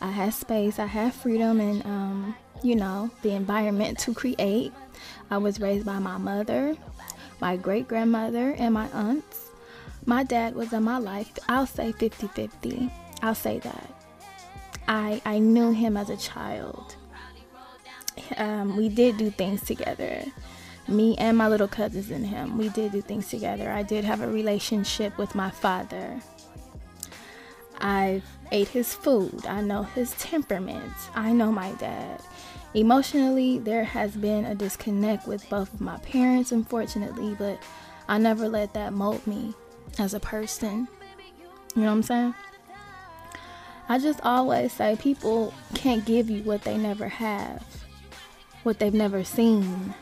I 0.02 0.12
had 0.12 0.34
space. 0.34 0.78
I 0.78 0.88
had 0.88 1.14
freedom 1.14 1.62
and, 1.62 1.86
um, 1.86 2.36
you 2.64 2.76
know, 2.76 3.10
the 3.22 3.32
environment 3.32 4.00
to 4.00 4.14
create. 4.14 4.72
I 5.32 5.38
was 5.38 5.60
raised 5.60 5.86
by 5.86 6.00
my 6.00 6.18
mother, 6.18 6.76
my 7.40 7.58
great 7.58 7.88
grandmother, 7.88 8.56
and 8.58 8.74
my 8.74 8.90
aunts. 8.90 9.52
My 10.06 10.24
dad 10.24 10.56
was 10.56 10.74
in 10.74 10.84
my 10.84 10.98
life, 10.98 11.32
I'll 11.48 11.68
say 11.68 11.92
50 11.92 12.28
50. 12.28 12.92
I'll 13.22 13.36
say 13.36 13.60
that. 13.60 13.94
I, 14.88 15.22
I 15.26 15.40
knew 15.40 15.72
him 15.72 15.98
as 15.98 16.10
a 16.10 16.18
child. 16.18 16.96
Um, 18.38 18.76
we 18.76 18.90
did 18.90 19.18
do 19.18 19.30
things 19.30 19.62
together 19.64 20.24
me 20.90 21.16
and 21.18 21.38
my 21.38 21.48
little 21.48 21.68
cousins 21.68 22.10
and 22.10 22.26
him, 22.26 22.58
we 22.58 22.70
did 22.70 22.92
do 22.92 23.02
things 23.02 23.30
together. 23.30 23.70
I 23.70 23.84
did 23.84 24.04
have 24.04 24.22
a 24.22 24.28
relationship 24.28 25.18
with 25.18 25.36
my 25.36 25.50
father. 25.50 26.20
I 27.80 28.22
ate 28.52 28.68
his 28.70 28.94
food. 28.94 29.46
I 29.46 29.62
know 29.62 29.84
his 29.84 30.12
temperament. 30.14 30.94
I 31.16 31.32
know 31.32 31.52
my 31.52 31.72
dad. 31.74 32.22
Emotionally, 32.74 33.60
there 33.60 33.84
has 33.84 34.16
been 34.16 34.46
a 34.46 34.56
disconnect 34.56 35.28
with 35.28 35.50
both 35.50 35.74
of 35.74 35.82
my 35.82 35.98
parents, 36.00 36.52
unfortunately, 36.52 37.36
but 37.38 37.60
I 38.08 38.18
never 38.18 38.48
let 38.48 38.74
that 38.74 38.94
mold 38.94 39.26
me 39.26 39.54
as 39.98 40.14
a 40.14 40.20
person. 40.20 40.88
You 41.76 41.82
know 41.82 41.88
what 41.88 41.92
I'm 41.94 42.04
saying? 42.04 42.36
I 43.88 43.98
just 43.98 44.20
always 44.22 44.72
say 44.72 44.98
people 44.98 45.54
can't 45.74 46.06
give 46.06 46.30
you 46.30 46.44
what 46.44 46.62
they 46.62 46.78
never 46.78 47.08
have, 47.08 47.66
what 48.64 48.78
they've 48.78 48.94
never 48.94 49.24
seen 49.24 49.94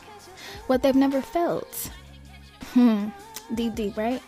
what 0.68 0.82
they've 0.82 0.94
never 0.94 1.20
felt. 1.20 1.90
Hmm, 2.72 3.08
deep, 3.54 3.74
deep, 3.74 3.96
right? 3.96 4.22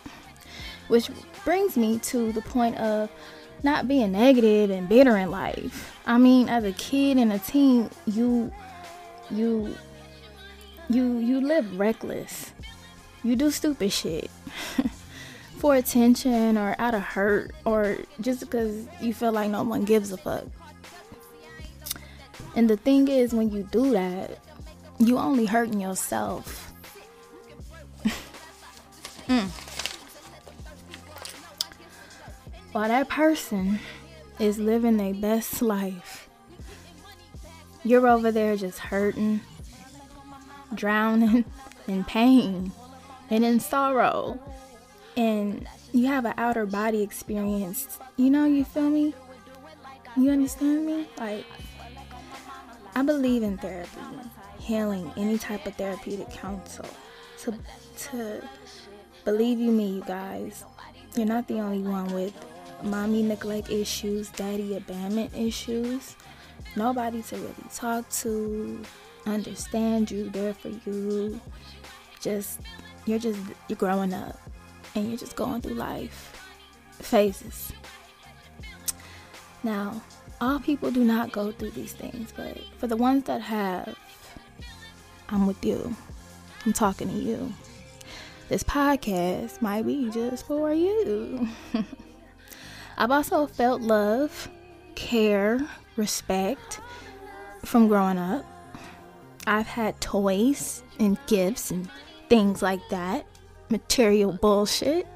Which 0.89 1.09
brings 1.45 1.77
me 1.77 1.99
to 1.99 2.31
the 2.31 2.41
point 2.41 2.77
of 2.77 3.09
not 3.63 3.87
being 3.87 4.11
negative 4.11 4.71
and 4.71 4.89
bitter 4.89 5.17
in 5.17 5.31
life. 5.31 5.90
I 6.05 6.17
mean, 6.17 6.49
as 6.49 6.63
a 6.63 6.71
kid 6.71 7.17
and 7.17 7.31
a 7.31 7.39
teen, 7.39 7.89
you, 8.05 8.51
you, 9.29 9.75
you, 10.89 11.17
you 11.19 11.41
live 11.41 11.79
reckless. 11.79 12.51
You 13.23 13.35
do 13.35 13.51
stupid 13.51 13.91
shit 13.91 14.31
for 15.57 15.75
attention 15.75 16.57
or 16.57 16.75
out 16.79 16.95
of 16.95 17.01
hurt 17.01 17.51
or 17.65 17.97
just 18.19 18.39
because 18.39 18.87
you 18.99 19.13
feel 19.13 19.31
like 19.31 19.51
no 19.51 19.63
one 19.63 19.85
gives 19.85 20.11
a 20.11 20.17
fuck. 20.17 20.45
And 22.55 22.69
the 22.69 22.77
thing 22.77 23.07
is, 23.07 23.33
when 23.33 23.51
you 23.51 23.63
do 23.71 23.91
that, 23.91 24.39
you 24.97 25.17
only 25.17 25.45
hurting 25.45 25.79
yourself. 25.79 26.73
mm. 29.27 29.49
While 32.71 32.87
that 32.87 33.07
person 33.09 33.79
is 34.41 34.57
living 34.57 34.97
their 34.97 35.13
best 35.13 35.61
life, 35.61 36.27
you're 37.83 38.07
over 38.07 38.31
there 38.31 38.57
just 38.57 38.79
hurting, 38.79 39.39
drowning 40.73 41.45
in 41.87 42.03
pain 42.03 42.71
and 43.29 43.45
in 43.45 43.59
sorrow. 43.59 44.39
And 45.15 45.67
you 45.91 46.07
have 46.07 46.25
an 46.25 46.33
outer 46.37 46.65
body 46.65 47.03
experience. 47.03 47.99
You 48.17 48.31
know, 48.31 48.45
you 48.45 48.65
feel 48.65 48.89
me? 48.89 49.13
You 50.17 50.31
understand 50.31 50.85
me? 50.87 51.07
Like, 51.17 51.45
I 52.95 53.03
believe 53.03 53.43
in 53.43 53.57
therapy 53.57 53.89
healing, 54.59 55.11
any 55.17 55.37
type 55.37 55.65
of 55.65 55.75
therapeutic 55.75 56.31
counsel. 56.31 56.85
To, 57.39 57.53
to 57.97 58.41
believe 59.23 59.59
you 59.59 59.71
me, 59.71 59.95
you 59.95 60.03
guys, 60.05 60.63
you're 61.15 61.25
not 61.25 61.47
the 61.47 61.59
only 61.59 61.79
one 61.79 62.13
with 62.13 62.33
mommy 62.83 63.23
neglect 63.23 63.69
issues, 63.69 64.29
daddy 64.29 64.75
abandonment 64.75 65.31
issues. 65.35 66.15
Nobody 66.75 67.21
to 67.23 67.35
really 67.35 67.53
talk 67.73 68.09
to, 68.09 68.81
understand 69.25 70.09
you, 70.11 70.29
there 70.29 70.53
for 70.53 70.69
you. 70.69 71.39
Just, 72.19 72.59
you're 73.05 73.19
just, 73.19 73.39
you're 73.67 73.77
growing 73.77 74.13
up 74.13 74.39
and 74.95 75.09
you're 75.09 75.17
just 75.17 75.35
going 75.35 75.61
through 75.61 75.75
life 75.75 76.37
phases. 76.99 77.71
Now, 79.63 80.01
all 80.39 80.59
people 80.59 80.91
do 80.91 81.03
not 81.03 81.31
go 81.31 81.51
through 81.51 81.71
these 81.71 81.93
things, 81.93 82.33
but 82.35 82.57
for 82.77 82.87
the 82.87 82.97
ones 82.97 83.25
that 83.25 83.41
have, 83.41 83.95
I'm 85.29 85.45
with 85.45 85.63
you. 85.63 85.95
I'm 86.65 86.73
talking 86.73 87.09
to 87.09 87.15
you. 87.15 87.53
this 88.49 88.63
podcast 88.63 89.61
might 89.61 89.85
be 89.85 90.09
just 90.09 90.45
for 90.45 90.73
you. 90.73 91.47
I've 93.01 93.09
also 93.09 93.47
felt 93.47 93.81
love, 93.81 94.47
care, 94.93 95.59
respect 95.95 96.79
from 97.65 97.87
growing 97.87 98.19
up. 98.19 98.45
I've 99.47 99.65
had 99.65 99.99
toys 99.99 100.83
and 100.99 101.17
gifts 101.25 101.71
and 101.71 101.89
things 102.29 102.61
like 102.61 102.87
that, 102.89 103.25
material 103.71 104.33
bullshit. 104.33 105.07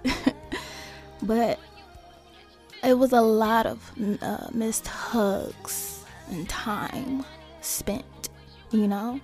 but 1.21 1.59
it 2.83 2.97
was 2.97 3.13
a 3.13 3.21
lot 3.21 3.67
of 3.67 3.91
uh, 4.19 4.47
missed 4.51 4.87
hugs 4.87 6.03
and 6.31 6.49
time 6.49 7.23
spent, 7.61 8.29
you 8.71 8.87
know, 8.87 9.21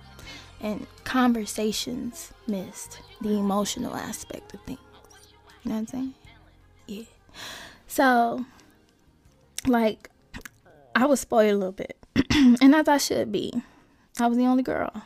and 0.60 0.86
conversations 1.02 2.32
missed, 2.46 3.00
the 3.22 3.30
emotional 3.30 3.96
aspect 3.96 4.54
of 4.54 4.60
things. 4.60 4.78
You 5.64 5.70
know 5.70 5.74
what 5.74 5.78
I'm 5.80 5.86
saying? 5.88 6.14
Yeah. 6.86 7.02
So, 7.92 8.46
like, 9.66 10.08
I 10.94 11.04
was 11.04 11.20
spoiled 11.20 11.52
a 11.52 11.58
little 11.58 11.72
bit, 11.72 11.98
and 12.34 12.74
as 12.74 12.88
I 12.88 12.96
should 12.96 13.30
be. 13.30 13.52
I 14.18 14.28
was 14.28 14.38
the 14.38 14.46
only 14.46 14.62
girl. 14.62 15.02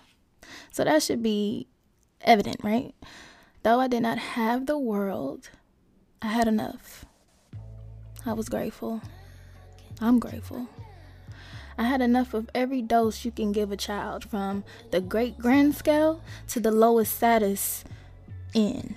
So 0.71 0.85
that 0.85 1.03
should 1.03 1.21
be 1.21 1.67
evident, 2.21 2.59
right? 2.63 2.95
Though 3.65 3.81
I 3.81 3.89
did 3.89 4.03
not 4.03 4.19
have 4.19 4.67
the 4.67 4.79
world, 4.79 5.51
I 6.23 6.29
had 6.29 6.47
enough. 6.47 7.05
I 8.25 8.35
was 8.35 8.49
grateful. 8.49 9.03
I'm 10.01 10.21
grateful. 10.21 10.69
I 11.77 11.89
had 11.89 12.01
enough 12.01 12.35
of 12.35 12.49
every 12.55 12.83
dose 12.83 13.25
you 13.25 13.33
can 13.33 13.51
give 13.51 13.73
a 13.73 13.77
child, 13.77 14.31
from 14.31 14.63
the 14.93 15.01
great 15.01 15.39
grand 15.39 15.75
scale 15.75 16.23
to 16.51 16.61
the 16.61 16.71
lowest 16.71 17.17
status 17.17 17.83
in, 18.55 18.95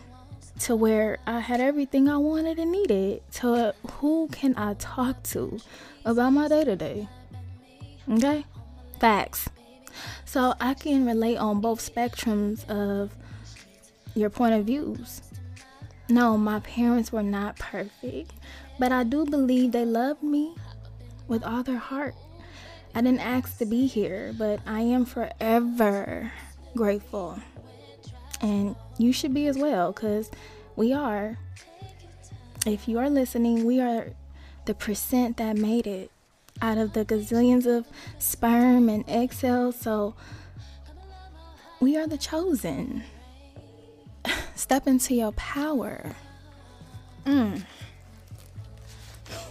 to 0.60 0.76
where 0.76 1.17
I 1.26 1.39
had 1.39 1.62
everything 1.62 2.10
I 2.10 2.17
wanted 2.17 2.60
and 2.60 2.72
needed. 2.72 3.22
To 3.34 3.74
who 3.91 4.28
can 4.32 4.54
I 4.58 4.74
talk 4.76 5.24
to 5.24 5.60
about 6.06 6.32
my 6.32 6.48
day 6.48 6.63
to 6.63 6.76
day? 6.76 7.08
Okay? 8.10 8.45
Facts. 9.00 9.50
So 10.26 10.54
I 10.60 10.74
can 10.74 11.06
relate 11.06 11.38
on 11.38 11.62
both 11.62 11.80
spectrums 11.80 12.67
of 12.69 13.12
your 14.15 14.30
point 14.30 14.54
of 14.54 14.65
views. 14.65 15.22
No, 16.10 16.38
my 16.38 16.60
parents 16.62 17.12
were 17.12 17.24
not 17.24 17.58
perfect, 17.60 18.32
but 18.80 18.91
I 18.91 19.04
do 19.04 19.26
believe 19.26 19.72
they 19.72 19.86
loved 19.86 20.24
me 20.24 20.56
with 21.28 21.43
all 21.43 21.63
their 21.63 21.78
heart. 21.78 22.15
I 22.95 23.02
didn't 23.02 23.19
ask 23.19 23.58
to 23.60 23.65
be 23.65 23.86
here, 23.86 24.34
but 24.38 24.60
I 24.65 24.82
am 24.82 25.06
forever 25.06 26.32
grateful. 26.76 27.39
And 28.41 28.75
you 28.97 29.12
should 29.12 29.34
be 29.34 29.47
as 29.47 29.58
well, 29.58 29.91
because 29.91 30.32
we 30.75 30.93
are. 30.93 31.38
If 32.65 32.88
you 32.88 32.99
are 32.99 33.10
listening, 33.10 33.65
we 33.65 33.80
are 33.82 34.12
the 34.65 34.73
percent 34.73 35.38
that 35.38 35.58
made 35.58 35.88
it 35.88 36.12
out 36.62 36.78
of 36.78 36.93
the 36.93 37.06
gazillions 37.06 37.65
of 37.65 37.86
sperm 38.19 38.89
and 38.89 39.04
egg 39.08 39.34
cells. 39.34 39.75
So 39.80 40.13
we 41.80 41.97
are 41.97 42.08
the 42.08 42.17
chosen. 42.17 43.04
Step 44.56 44.88
into 44.88 45.15
your 45.15 45.32
power. 45.34 46.15
Mm. 47.25 47.63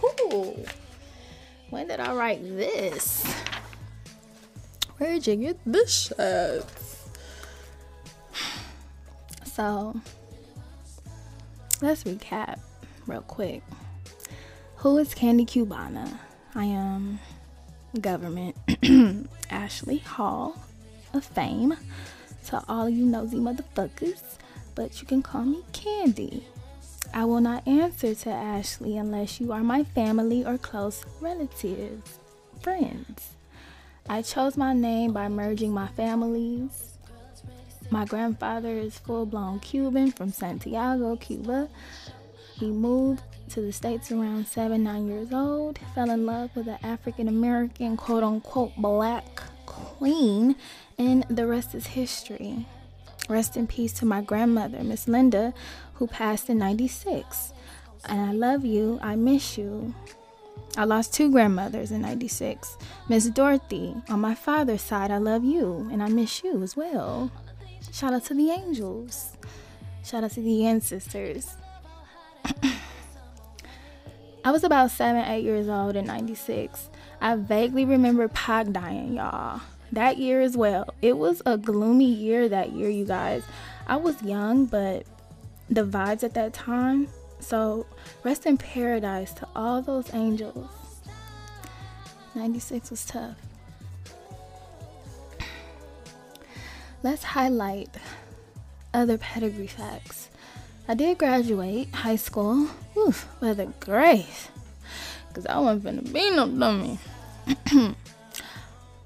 Ooh. 0.03 0.55
When 1.69 1.87
did 1.87 1.99
I 1.99 2.13
write 2.13 2.43
this? 2.43 3.25
Where 4.97 5.13
did 5.13 5.27
you 5.27 5.35
get 5.35 5.59
this 5.65 6.11
at? 6.17 6.65
So, 9.59 9.93
let's 11.81 12.05
recap 12.05 12.61
real 13.07 13.23
quick. 13.23 13.61
Who 14.77 14.97
is 14.99 15.13
Candy 15.13 15.45
Cubana? 15.45 16.17
I 16.55 16.63
am 16.63 17.19
government 17.99 18.55
Ashley 19.49 19.97
Hall 19.97 20.55
of 21.13 21.25
Fame 21.25 21.75
to 22.45 22.63
all 22.69 22.87
you 22.87 23.05
nosy 23.05 23.35
motherfuckers, 23.35 24.21
but 24.75 25.01
you 25.01 25.05
can 25.05 25.21
call 25.21 25.43
me 25.43 25.61
Candy. 25.73 26.47
I 27.13 27.25
will 27.25 27.41
not 27.41 27.67
answer 27.67 28.15
to 28.15 28.29
Ashley 28.29 28.95
unless 28.95 29.41
you 29.41 29.51
are 29.51 29.59
my 29.59 29.83
family 29.83 30.45
or 30.45 30.57
close 30.57 31.03
relatives, 31.19 32.17
friends. 32.61 33.33
I 34.07 34.21
chose 34.21 34.55
my 34.55 34.71
name 34.71 35.11
by 35.11 35.27
merging 35.27 35.73
my 35.73 35.87
families. 35.87 36.88
My 37.91 38.05
grandfather 38.05 38.69
is 38.69 38.99
full 38.99 39.25
blown 39.25 39.59
Cuban 39.59 40.11
from 40.11 40.31
Santiago, 40.31 41.15
Cuba. 41.15 41.69
He 42.59 42.69
moved 42.69 43.21
to 43.49 43.61
the 43.61 43.71
States 43.71 44.11
around 44.11 44.47
seven, 44.47 44.83
nine 44.83 45.07
years 45.07 45.33
old, 45.33 45.79
fell 45.95 46.11
in 46.11 46.25
love 46.25 46.51
with 46.55 46.67
an 46.67 46.77
African 46.83 47.27
American, 47.27 47.97
quote 47.97 48.23
unquote, 48.23 48.75
black 48.77 49.41
queen, 49.65 50.55
and 50.99 51.25
the 51.29 51.47
rest 51.47 51.73
is 51.73 51.87
history. 51.87 52.67
Rest 53.27 53.57
in 53.57 53.65
peace 53.65 53.93
to 53.93 54.05
my 54.05 54.21
grandmother, 54.21 54.83
Miss 54.83 55.07
Linda, 55.07 55.53
who 55.95 56.05
passed 56.05 56.49
in 56.49 56.59
96. 56.59 57.53
And 58.05 58.21
I 58.21 58.33
love 58.33 58.65
you, 58.65 58.99
I 59.01 59.15
miss 59.15 59.57
you. 59.57 59.95
I 60.77 60.83
lost 60.83 61.13
two 61.13 61.31
grandmothers 61.31 61.91
in 61.91 62.01
96. 62.01 62.77
Miss 63.07 63.29
Dorothy, 63.29 63.95
on 64.09 64.19
my 64.19 64.35
father's 64.35 64.81
side, 64.81 65.11
I 65.11 65.17
love 65.17 65.43
you, 65.43 65.89
and 65.91 66.03
I 66.03 66.09
miss 66.09 66.43
you 66.43 66.61
as 66.61 66.75
well. 66.75 67.31
Shout 67.91 68.13
out 68.13 68.25
to 68.25 68.33
the 68.33 68.49
angels. 68.51 69.35
Shout 70.03 70.23
out 70.23 70.31
to 70.31 70.41
the 70.41 70.65
ancestors. 70.65 71.55
I 74.45 74.51
was 74.51 74.63
about 74.63 74.91
seven, 74.91 75.23
eight 75.25 75.43
years 75.43 75.67
old 75.67 75.95
in 75.95 76.05
96. 76.05 76.89
I 77.21 77.35
vaguely 77.35 77.85
remember 77.85 78.27
Pac 78.29 78.71
dying, 78.71 79.15
y'all. 79.15 79.61
That 79.91 80.17
year 80.17 80.41
as 80.41 80.55
well. 80.55 80.93
It 81.01 81.17
was 81.17 81.41
a 81.45 81.57
gloomy 81.57 82.05
year 82.05 82.47
that 82.47 82.71
year, 82.71 82.89
you 82.89 83.05
guys. 83.05 83.43
I 83.87 83.97
was 83.97 84.21
young, 84.21 84.65
but 84.65 85.05
the 85.69 85.83
vibes 85.83 86.23
at 86.23 86.33
that 86.35 86.53
time. 86.53 87.07
So, 87.39 87.85
rest 88.23 88.45
in 88.45 88.57
paradise 88.57 89.33
to 89.33 89.47
all 89.55 89.81
those 89.81 90.13
angels. 90.13 90.69
96 92.35 92.91
was 92.91 93.05
tough. 93.05 93.35
Let's 97.01 97.23
highlight 97.23 97.89
other 98.93 99.17
pedigree 99.17 99.67
facts. 99.67 100.29
I 100.85 100.95
did 100.95 101.17
graduate 101.17 101.95
high 101.95 102.17
school 102.17 102.67
oof, 102.97 103.25
with 103.39 103.59
a 103.61 103.67
grace. 103.79 104.49
Because 105.29 105.45
I 105.45 105.59
wasn't 105.59 106.03
finna 106.03 106.13
be 106.13 106.29
no 106.31 106.49
dummy. 106.49 106.99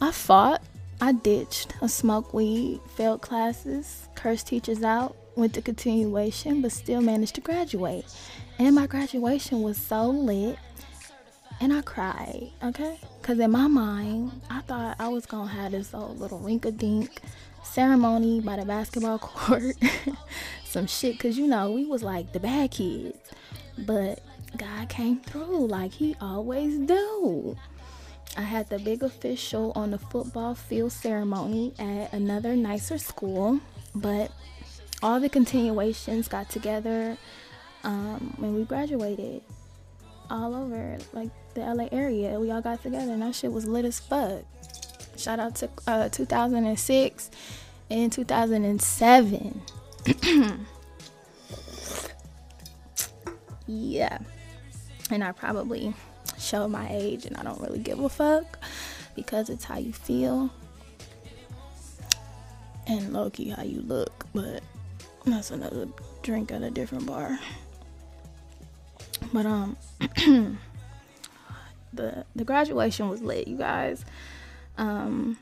I 0.02 0.12
fought. 0.12 0.64
I 1.02 1.12
ditched. 1.12 1.74
I 1.84 1.88
smoked 1.88 2.34
weed, 2.34 2.80
failed 2.96 3.22
classes, 3.22 4.08
cursed 4.16 4.48
teachers 4.48 4.82
out, 4.82 5.16
went 5.36 5.54
to 5.54 5.62
continuation, 5.62 6.62
but 6.62 6.72
still 6.72 7.02
managed 7.02 7.36
to 7.36 7.42
graduate. 7.42 8.06
And 8.58 8.74
my 8.74 8.88
graduation 8.88 9.62
was 9.62 9.78
so 9.78 10.10
lit. 10.10 10.58
And 11.62 11.72
I 11.72 11.82
cried, 11.82 12.50
okay? 12.64 12.98
Because 13.22 13.38
in 13.38 13.52
my 13.52 13.68
mind, 13.68 14.42
I 14.50 14.62
thought 14.62 14.96
I 14.98 15.10
was 15.10 15.28
to 15.28 15.46
have 15.46 15.74
this 15.74 15.94
old 15.94 16.20
little 16.20 16.40
rink 16.40 16.66
a 16.66 16.72
dink 16.72 17.22
ceremony 17.64 18.40
by 18.40 18.58
the 18.58 18.66
basketball 18.66 19.18
court 19.20 19.76
some 20.66 20.88
shit 20.88 21.14
because 21.14 21.38
you 21.38 21.48
know 21.48 21.72
we 21.72 21.86
was 21.86 22.04
like 22.04 22.34
the 22.34 22.40
bad 22.40 22.72
kids. 22.72 23.18
But 23.78 24.22
god 24.58 24.90
came 24.90 25.20
through 25.20 25.68
like 25.68 25.92
he 25.94 26.16
always 26.22 26.78
do. 26.80 27.56
I 28.36 28.42
had 28.42 28.70
the 28.70 28.80
big 28.80 29.04
official 29.04 29.72
on 29.76 29.92
the 29.92 30.00
football 30.00 30.56
field 30.56 30.92
ceremony 30.92 31.74
at 31.78 32.12
another 32.14 32.56
nicer 32.56 32.98
school 32.98 33.60
but 33.96 34.32
all 35.04 35.20
the 35.20 35.30
continuations 35.30 36.28
got 36.28 36.50
together 36.50 37.18
um, 37.84 38.34
when 38.38 38.56
we 38.56 38.64
graduated 38.64 39.42
all 40.30 40.56
over 40.56 40.98
like 41.12 41.30
the 41.54 41.62
la 41.62 41.88
area. 41.92 42.40
We 42.40 42.50
all 42.50 42.62
got 42.62 42.82
together 42.82 43.12
and 43.12 43.22
that 43.22 43.36
shit 43.36 43.52
was 43.52 43.68
lit 43.68 43.86
as 43.86 44.00
fuck 44.00 44.44
shout 45.24 45.40
out 45.40 45.56
to 45.56 45.70
uh, 45.88 46.10
2006 46.10 47.32
and 47.90 48.12
2007 48.12 49.62
yeah. 53.68 54.18
And 55.10 55.24
I 55.24 55.32
probably 55.32 55.94
show 56.38 56.68
my 56.68 56.88
age 56.90 57.26
and 57.26 57.38
I 57.38 57.44
don't 57.44 57.62
really 57.62 57.80
give 57.80 58.00
a 58.00 58.10
fuck 58.10 58.60
because 59.16 59.50
it's 59.50 59.64
how 59.64 59.78
you 59.78 59.94
feel 59.94 60.50
and 62.86 63.14
low 63.14 63.30
key 63.30 63.50
how 63.50 63.64
you 63.64 63.82
look, 63.82 64.26
but 64.34 64.62
that's 65.26 65.52
another 65.52 65.88
drink 66.22 66.52
at 66.52 66.64
a 66.64 66.70
different 66.70 67.06
bar. 67.06 67.40
But 69.32 69.46
um 69.46 69.78
the 71.94 72.26
the 72.36 72.44
graduation 72.44 73.08
was 73.08 73.22
lit, 73.22 73.48
you 73.48 73.58
guys. 73.58 74.04
Um 74.78 75.38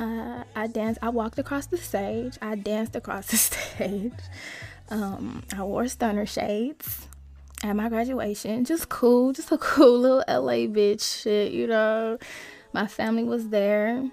uh, 0.00 0.44
I 0.56 0.66
danced. 0.66 0.98
I 1.02 1.10
walked 1.10 1.38
across 1.38 1.66
the 1.66 1.76
stage. 1.76 2.38
I 2.40 2.54
danced 2.54 2.96
across 2.96 3.26
the 3.26 3.36
stage. 3.36 4.12
Um, 4.88 5.42
I 5.56 5.62
wore 5.62 5.86
stunner 5.88 6.26
shades 6.26 7.06
at 7.62 7.76
my 7.76 7.88
graduation. 7.88 8.64
Just 8.64 8.88
cool, 8.88 9.32
just 9.32 9.52
a 9.52 9.58
cool 9.58 9.98
little 9.98 10.24
LA 10.26 10.66
bitch 10.66 11.22
shit, 11.22 11.52
you 11.52 11.66
know. 11.66 12.18
My 12.72 12.86
family 12.86 13.24
was 13.24 13.50
there, 13.50 14.10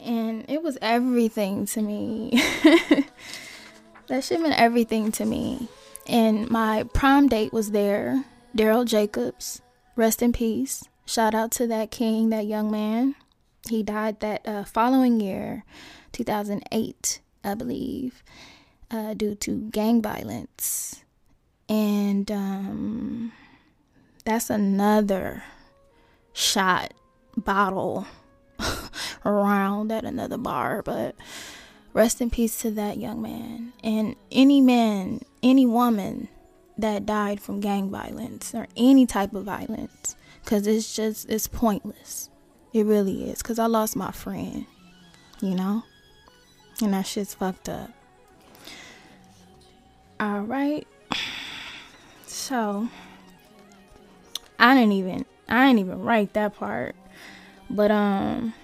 and 0.00 0.44
it 0.48 0.62
was 0.62 0.76
everything 0.82 1.66
to 1.66 1.80
me. 1.80 2.30
that 4.08 4.22
shit 4.22 4.40
meant 4.40 4.60
everything 4.60 5.12
to 5.12 5.24
me. 5.24 5.68
And 6.06 6.50
my 6.50 6.84
prom 6.94 7.28
date 7.28 7.52
was 7.52 7.70
there, 7.70 8.24
Daryl 8.56 8.84
Jacobs. 8.84 9.62
Rest 9.96 10.22
in 10.22 10.32
peace. 10.32 10.84
Shout 11.06 11.36
out 11.36 11.52
to 11.52 11.68
that 11.68 11.92
king, 11.92 12.30
that 12.30 12.46
young 12.46 12.68
man. 12.68 13.14
He 13.68 13.84
died 13.84 14.18
that 14.20 14.46
uh, 14.46 14.64
following 14.64 15.20
year, 15.20 15.64
2008, 16.10 17.20
I 17.44 17.54
believe, 17.54 18.24
uh, 18.90 19.14
due 19.14 19.36
to 19.36 19.68
gang 19.70 20.02
violence. 20.02 21.04
And 21.68 22.28
um, 22.30 23.32
that's 24.24 24.50
another 24.50 25.44
shot 26.32 26.92
bottle 27.36 28.06
around 29.24 29.92
at 29.92 30.04
another 30.04 30.38
bar. 30.38 30.82
But 30.82 31.14
rest 31.92 32.20
in 32.20 32.30
peace 32.30 32.60
to 32.62 32.72
that 32.72 32.98
young 32.98 33.22
man. 33.22 33.72
And 33.84 34.16
any 34.32 34.60
man, 34.60 35.20
any 35.40 35.66
woman 35.66 36.28
that 36.76 37.06
died 37.06 37.40
from 37.40 37.60
gang 37.60 37.90
violence 37.90 38.52
or 38.54 38.66
any 38.76 39.06
type 39.06 39.34
of 39.34 39.44
violence. 39.44 40.15
Because 40.46 40.68
it's 40.68 40.94
just, 40.94 41.28
it's 41.28 41.48
pointless. 41.48 42.30
It 42.72 42.86
really 42.86 43.28
is. 43.28 43.38
Because 43.38 43.58
I 43.58 43.66
lost 43.66 43.96
my 43.96 44.12
friend, 44.12 44.64
you 45.40 45.56
know? 45.56 45.82
And 46.80 46.94
that 46.94 47.04
shit's 47.04 47.34
fucked 47.34 47.68
up. 47.68 47.90
All 50.20 50.40
right. 50.40 50.86
So 52.28 52.88
I 54.58 54.74
didn't 54.74 54.92
even 54.92 55.26
I 55.48 55.66
didn't 55.66 55.80
even 55.80 56.02
write 56.02 56.34
that 56.34 56.54
part. 56.54 56.94
But 57.68 57.90
um 57.90 58.54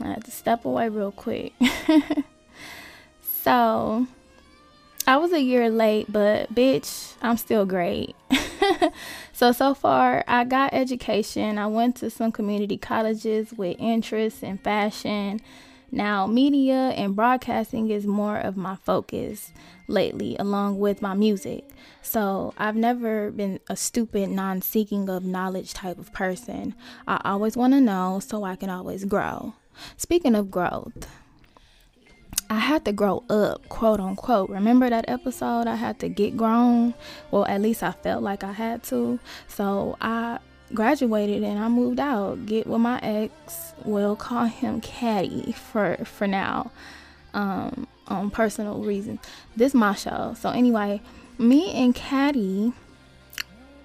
I 0.00 0.08
had 0.08 0.24
to 0.24 0.30
step 0.30 0.64
away 0.64 0.88
real 0.88 1.12
quick. 1.12 1.52
so 3.42 4.06
I 5.06 5.16
was 5.16 5.32
a 5.32 5.42
year 5.42 5.68
late, 5.68 6.10
but 6.10 6.54
bitch, 6.54 7.14
I'm 7.20 7.36
still 7.36 7.66
great. 7.66 8.16
so 9.32 9.52
so 9.52 9.74
far 9.74 10.24
I 10.26 10.44
got 10.44 10.74
education. 10.74 11.58
I 11.58 11.66
went 11.66 11.96
to 11.96 12.10
some 12.10 12.32
community 12.32 12.76
colleges 12.76 13.52
with 13.52 13.76
interests 13.78 14.42
in 14.42 14.58
fashion. 14.58 15.40
Now, 15.94 16.26
media 16.26 16.88
and 16.96 17.14
broadcasting 17.14 17.90
is 17.90 18.06
more 18.06 18.38
of 18.38 18.56
my 18.56 18.76
focus 18.76 19.52
lately, 19.88 20.36
along 20.38 20.78
with 20.78 21.02
my 21.02 21.12
music. 21.12 21.68
So, 22.00 22.54
I've 22.56 22.76
never 22.76 23.30
been 23.30 23.60
a 23.68 23.76
stupid, 23.76 24.30
non 24.30 24.62
seeking 24.62 25.10
of 25.10 25.22
knowledge 25.22 25.74
type 25.74 25.98
of 25.98 26.10
person. 26.14 26.74
I 27.06 27.20
always 27.26 27.58
want 27.58 27.74
to 27.74 27.80
know 27.80 28.20
so 28.24 28.42
I 28.42 28.56
can 28.56 28.70
always 28.70 29.04
grow. 29.04 29.52
Speaking 29.98 30.34
of 30.34 30.50
growth, 30.50 31.06
I 32.52 32.56
had 32.56 32.84
to 32.84 32.92
grow 32.92 33.24
up, 33.30 33.66
quote 33.70 33.98
unquote. 33.98 34.50
Remember 34.50 34.90
that 34.90 35.06
episode? 35.08 35.66
I 35.66 35.74
had 35.74 35.98
to 36.00 36.10
get 36.10 36.36
grown. 36.36 36.92
Well, 37.30 37.46
at 37.46 37.62
least 37.62 37.82
I 37.82 37.92
felt 37.92 38.22
like 38.22 38.44
I 38.44 38.52
had 38.52 38.82
to. 38.84 39.18
So 39.48 39.96
I 40.02 40.38
graduated 40.74 41.44
and 41.44 41.58
I 41.58 41.68
moved 41.68 41.98
out. 41.98 42.44
Get 42.44 42.66
with 42.66 42.82
my 42.82 43.00
ex. 43.02 43.72
We'll 43.86 44.16
call 44.16 44.44
him 44.44 44.82
Caddy 44.82 45.52
for 45.52 45.96
for 46.04 46.26
now. 46.26 46.70
Um, 47.32 47.86
on 48.08 48.30
personal 48.30 48.82
reasons. 48.82 49.20
This 49.56 49.72
my 49.72 49.94
show. 49.94 50.34
So 50.38 50.50
anyway, 50.50 51.00
me 51.38 51.72
and 51.72 51.94
Caddy, 51.94 52.74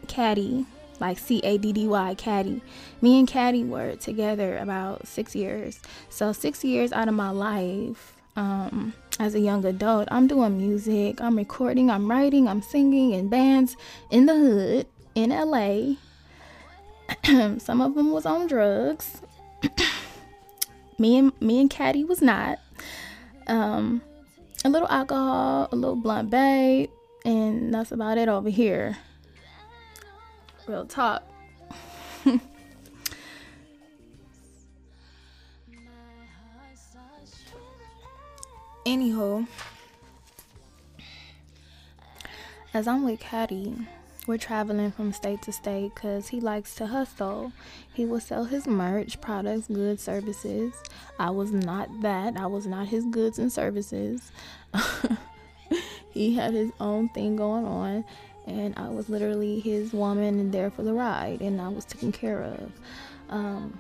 Caddy, 0.10 0.66
like 1.00 1.20
C 1.20 1.40
A 1.46 1.58
D 1.58 1.72
D 1.72 1.88
Y, 1.88 2.16
Caddy. 2.16 2.62
Me 3.00 3.18
and 3.18 3.30
Caddy 3.30 3.64
were 3.64 3.96
together 3.96 4.58
about 4.58 5.08
six 5.08 5.38
years. 5.38 5.80
So 6.10 6.34
six 6.34 6.66
years 6.66 6.92
out 6.92 7.08
of 7.08 7.14
my 7.14 7.30
life. 7.30 8.17
Um, 8.38 8.94
as 9.20 9.36
a 9.36 9.40
young 9.40 9.66
adult, 9.66 10.08
I'm 10.12 10.28
doing 10.28 10.58
music, 10.58 11.20
I'm 11.20 11.36
recording, 11.36 11.90
I'm 11.90 12.10
writing, 12.10 12.48
I'm 12.48 12.62
singing 12.62 13.12
in 13.12 13.28
bands 13.28 13.76
in 14.12 14.28
the 14.28 14.36
hood 14.36 14.86
in 15.16 15.32
LA 15.32 15.96
some 17.58 17.82
of 17.82 17.96
them 17.96 18.12
was 18.12 18.26
on 18.26 18.48
drugs. 18.48 19.22
me 21.00 21.18
and 21.18 21.42
me 21.42 21.60
and 21.60 21.70
Caddy 21.70 22.04
was 22.04 22.22
not. 22.22 22.60
Um, 23.48 24.02
a 24.66 24.70
little 24.70 24.88
alcohol, 24.90 25.70
a 25.72 25.76
little 25.76 25.96
blunt 25.96 26.30
babe, 26.30 26.90
and 27.26 27.74
that's 27.74 27.92
about 27.92 28.18
it 28.18 28.28
over 28.28 28.50
here. 28.50 28.98
Real 30.68 30.86
talk. 30.86 31.24
Anywho, 38.88 39.46
as 42.74 42.88
I'm 42.88 43.04
with 43.04 43.20
Caddy, 43.20 43.76
we're 44.28 44.38
traveling 44.38 44.94
from 44.94 45.12
state 45.12 45.42
to 45.42 45.52
state 45.52 45.94
because 45.94 46.30
he 46.30 46.40
likes 46.40 46.74
to 46.76 46.88
hustle. 46.88 47.52
He 47.94 48.06
will 48.06 48.22
sell 48.22 48.46
his 48.46 48.66
merch, 48.66 49.20
products, 49.20 49.68
goods, 49.68 50.02
services. 50.02 50.74
I 51.20 51.32
was 51.32 51.52
not 51.52 51.90
that. 52.02 52.38
I 52.38 52.46
was 52.46 52.66
not 52.66 52.88
his 52.88 53.04
goods 53.04 53.40
and 53.40 53.52
services. 53.52 54.32
he 56.12 56.36
had 56.36 56.54
his 56.54 56.72
own 56.80 57.10
thing 57.10 57.36
going 57.36 57.66
on, 57.66 58.06
and 58.46 58.74
I 58.78 58.88
was 58.88 59.10
literally 59.10 59.60
his 59.60 59.92
woman 59.92 60.40
and 60.40 60.54
there 60.54 60.72
for 60.72 60.84
the 60.84 60.94
ride, 60.94 61.42
and 61.42 61.60
I 61.60 61.68
was 61.68 61.84
taken 61.84 62.14
care 62.14 62.42
of. 62.42 62.72
Um, 63.28 63.78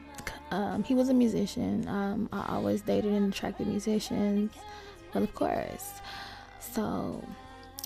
um, 0.52 0.84
he 0.84 0.96
was 0.96 1.08
a 1.08 1.14
musician. 1.14 1.88
Um, 1.88 2.28
I 2.34 2.56
always 2.56 2.82
dated 2.82 3.14
and 3.14 3.34
attracted 3.34 3.68
musicians, 3.68 4.52
well, 5.14 5.24
of 5.24 5.34
course. 5.36 6.02
So 6.60 7.24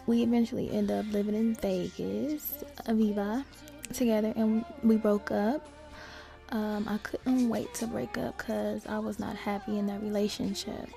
we 0.07 0.23
eventually 0.23 0.71
end 0.71 0.91
up 0.91 1.05
living 1.11 1.35
in 1.35 1.55
Vegas, 1.55 2.63
Aviva, 2.87 3.45
together, 3.93 4.33
and 4.35 4.65
we 4.83 4.97
broke 4.97 5.31
up. 5.31 5.67
Um, 6.49 6.85
I 6.87 6.97
couldn't 6.97 7.47
wait 7.47 7.73
to 7.75 7.87
break 7.87 8.17
up 8.17 8.37
because 8.37 8.85
I 8.85 8.99
was 8.99 9.19
not 9.19 9.35
happy 9.35 9.77
in 9.77 9.87
that 9.87 10.01
relationship. 10.01 10.89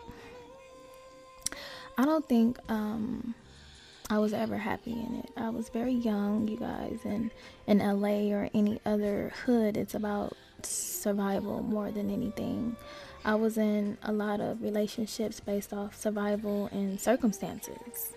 I 1.96 2.04
don't 2.04 2.28
think 2.28 2.58
um, 2.68 3.34
I 4.10 4.18
was 4.18 4.32
ever 4.32 4.58
happy 4.58 4.92
in 4.92 5.22
it. 5.24 5.30
I 5.36 5.50
was 5.50 5.68
very 5.68 5.92
young, 5.92 6.48
you 6.48 6.56
guys, 6.56 6.98
and 7.04 7.30
in 7.66 7.78
LA 7.78 8.34
or 8.34 8.50
any 8.52 8.80
other 8.84 9.32
hood, 9.44 9.76
it's 9.76 9.94
about 9.94 10.36
survival 10.62 11.62
more 11.62 11.90
than 11.92 12.10
anything. 12.10 12.76
I 13.24 13.34
was 13.36 13.56
in 13.56 13.96
a 14.02 14.12
lot 14.12 14.40
of 14.40 14.62
relationships 14.62 15.40
based 15.40 15.72
off 15.72 15.96
survival 15.98 16.68
and 16.72 17.00
circumstances. 17.00 18.12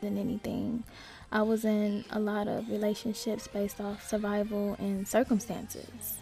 than 0.00 0.18
anything. 0.18 0.84
I 1.32 1.42
was 1.42 1.64
in 1.64 2.04
a 2.10 2.20
lot 2.20 2.48
of 2.48 2.68
relationships 2.68 3.48
based 3.48 3.80
off 3.80 4.08
survival 4.08 4.76
and 4.78 5.06
circumstances. 5.06 6.18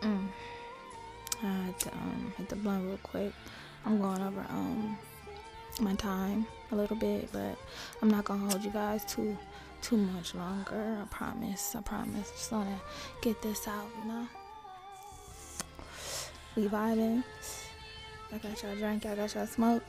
Mm. 0.00 0.28
I 1.42 1.46
had 1.46 1.80
to 1.80 1.92
um, 1.92 2.32
hit 2.36 2.48
the 2.48 2.56
blunt 2.56 2.86
real 2.86 2.98
quick. 3.02 3.32
I'm 3.84 4.00
going 4.00 4.22
over 4.22 4.46
um 4.50 4.96
my 5.80 5.94
time 5.94 6.46
a 6.70 6.76
little 6.76 6.96
bit, 6.96 7.30
but 7.32 7.58
I'm 8.00 8.08
not 8.08 8.24
gonna 8.24 8.48
hold 8.48 8.62
you 8.62 8.70
guys 8.70 9.04
too 9.04 9.36
too 9.84 9.98
much 9.98 10.34
longer. 10.34 10.98
I 11.02 11.04
promise. 11.14 11.76
I 11.76 11.82
promise. 11.82 12.30
Just 12.30 12.50
wanna 12.50 12.80
get 13.20 13.42
this 13.42 13.68
out, 13.68 13.86
you 14.00 14.08
know. 14.08 14.26
We 16.56 16.68
vibing. 16.68 17.22
I 18.32 18.38
got 18.38 18.62
y'all 18.62 18.74
drink, 18.76 19.04
I 19.04 19.14
got 19.14 19.34
y'all 19.34 19.46
smoke. 19.46 19.82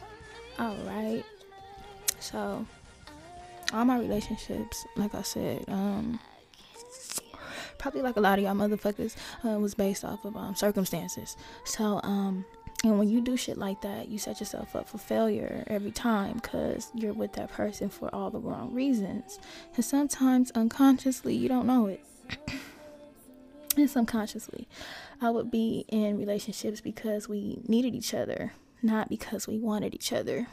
Alright. 0.59 1.23
So 2.19 2.65
all 3.71 3.85
my 3.85 3.97
relationships, 3.99 4.85
like 4.97 5.15
I 5.15 5.21
said, 5.21 5.63
um 5.69 6.19
probably 7.77 8.01
like 8.01 8.17
a 8.17 8.21
lot 8.21 8.37
of 8.37 8.43
y'all 8.43 8.55
motherfuckers 8.55 9.15
uh, 9.45 9.59
was 9.59 9.75
based 9.75 10.03
off 10.03 10.25
of 10.25 10.35
um, 10.35 10.55
circumstances. 10.55 11.37
So 11.63 12.01
um 12.03 12.43
and 12.85 12.99
when 12.99 13.09
you 13.09 13.19
do 13.19 13.35
shit 13.35 13.57
like 13.57 13.81
that, 13.81 14.09
you 14.09 14.19
set 14.19 14.39
yourself 14.39 14.75
up 14.75 14.87
for 14.87 14.99
failure 14.99 15.63
every 15.65 15.89
time 15.89 16.35
because 16.35 16.91
you're 16.93 17.13
with 17.13 17.33
that 17.33 17.51
person 17.51 17.89
for 17.89 18.13
all 18.13 18.29
the 18.29 18.37
wrong 18.37 18.71
reasons. 18.75 19.39
And 19.75 19.83
sometimes 19.83 20.51
unconsciously, 20.51 21.33
you 21.33 21.49
don't 21.49 21.65
know 21.65 21.87
it. 21.87 22.05
and 23.75 23.89
subconsciously, 23.89 24.67
I 25.19 25.31
would 25.31 25.49
be 25.49 25.85
in 25.87 26.19
relationships 26.19 26.79
because 26.79 27.27
we 27.27 27.63
needed 27.67 27.95
each 27.95 28.13
other, 28.13 28.53
not 28.83 29.09
because 29.09 29.47
we 29.47 29.57
wanted 29.57 29.95
each 29.95 30.13
other. 30.13 30.45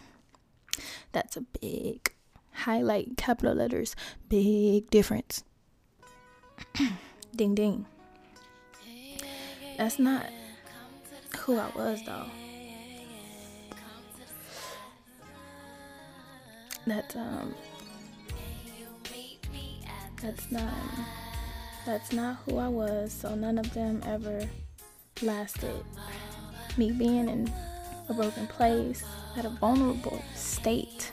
That's 1.13 1.37
a 1.37 1.43
big 1.43 2.15
highlight, 2.53 3.19
capital 3.19 3.57
letters, 3.57 3.95
big 4.31 4.89
difference. 4.89 5.45
ding 7.37 7.55
ding. 7.55 7.85
That's 9.77 9.99
not 9.99 10.31
who 11.43 11.59
I 11.59 11.69
was 11.75 12.01
though. 12.05 12.27
That 16.87 17.15
um 17.17 17.55
that's 20.21 20.53
not 20.53 20.73
that's 21.85 22.13
not 22.13 22.37
who 22.47 22.59
I 22.59 22.69
was, 22.69 23.13
so 23.13 23.35
none 23.35 23.59
of 23.59 23.75
them 23.75 24.03
ever 24.07 24.49
lasted. 25.21 25.85
Me 26.77 26.93
being 26.93 27.29
in 27.29 27.53
a 28.09 28.15
broken 28.15 28.47
place 28.47 29.03
at 29.37 29.45
a 29.45 29.49
vulnerable 29.51 30.23
state, 30.37 31.11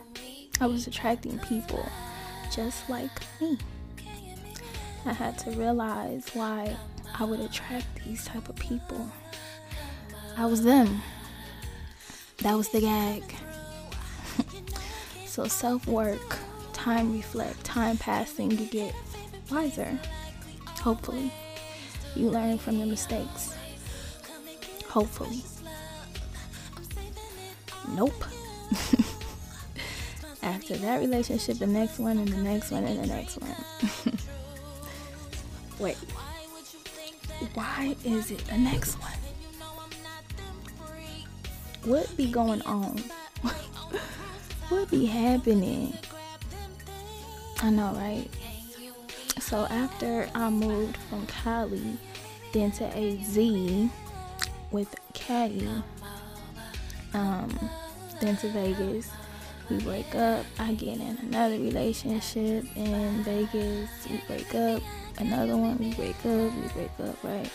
I 0.62 0.68
was 0.68 0.86
attracting 0.86 1.40
people 1.40 1.90
just 2.54 2.88
like 2.88 3.10
me. 3.42 3.58
I 5.06 5.14
had 5.14 5.40
to 5.40 5.52
realize 5.52 6.30
why 6.34 6.76
I 7.16 7.24
would 7.24 7.40
attract 7.40 8.06
these 8.06 8.26
type 8.26 8.48
of 8.48 8.56
people. 8.58 9.10
I 10.40 10.46
was 10.46 10.64
them. 10.64 11.02
That 12.38 12.56
was 12.56 12.70
the 12.70 12.80
gag. 12.80 13.24
so 15.26 15.44
self 15.48 15.86
work, 15.86 16.38
time 16.72 17.12
reflect, 17.12 17.62
time 17.66 17.98
passing, 17.98 18.52
you 18.52 18.66
get 18.68 18.96
wiser. 19.52 20.00
Hopefully. 20.66 21.34
You 22.16 22.30
learn 22.30 22.58
from 22.58 22.78
your 22.78 22.88
mistakes. 22.88 23.54
Hopefully. 24.88 25.44
Nope. 27.90 28.24
After 30.42 30.78
that 30.78 31.02
relationship, 31.02 31.58
the 31.58 31.68
next 31.68 32.00
one, 32.00 32.18
and 32.18 32.30
the 32.30 32.38
next 32.38 32.72
one, 32.72 32.86
and 32.86 33.04
the 33.04 33.08
next 33.08 33.42
one. 33.42 34.18
Wait. 35.80 35.98
Why 37.56 37.98
is 38.06 38.32
it 38.32 38.46
the 38.46 38.58
next 38.58 38.96
one? 39.02 39.19
What 41.90 42.16
be 42.16 42.32
going 42.32 42.62
on? 42.68 43.00
what 44.70 44.92
be 44.92 45.08
happening? 45.08 45.98
I 47.64 47.72
know, 47.72 47.94
right? 47.96 48.30
So 49.40 49.66
after 49.72 50.30
I 50.36 50.52
moved 50.52 50.98
from 51.10 51.26
Cali, 51.26 51.98
then 52.54 52.70
to 52.74 52.86
AZ 52.96 53.36
with 54.70 54.96
Caddy, 55.14 55.68
um, 57.16 57.58
then 58.22 58.38
to 58.38 58.50
Vegas. 58.50 59.10
We 59.72 59.80
break 59.80 60.14
up. 60.14 60.46
I 60.60 60.74
get 60.74 61.00
in 61.00 61.18
another 61.24 61.58
relationship 61.58 62.66
in 62.76 63.24
Vegas. 63.24 63.90
We 64.08 64.22
break 64.28 64.54
up. 64.54 64.84
Another 65.18 65.58
one. 65.58 65.80
We 65.80 65.96
break 65.96 66.18
up. 66.24 66.54
We 66.54 66.68
break 66.76 66.92
up. 67.00 67.24
Right. 67.24 67.50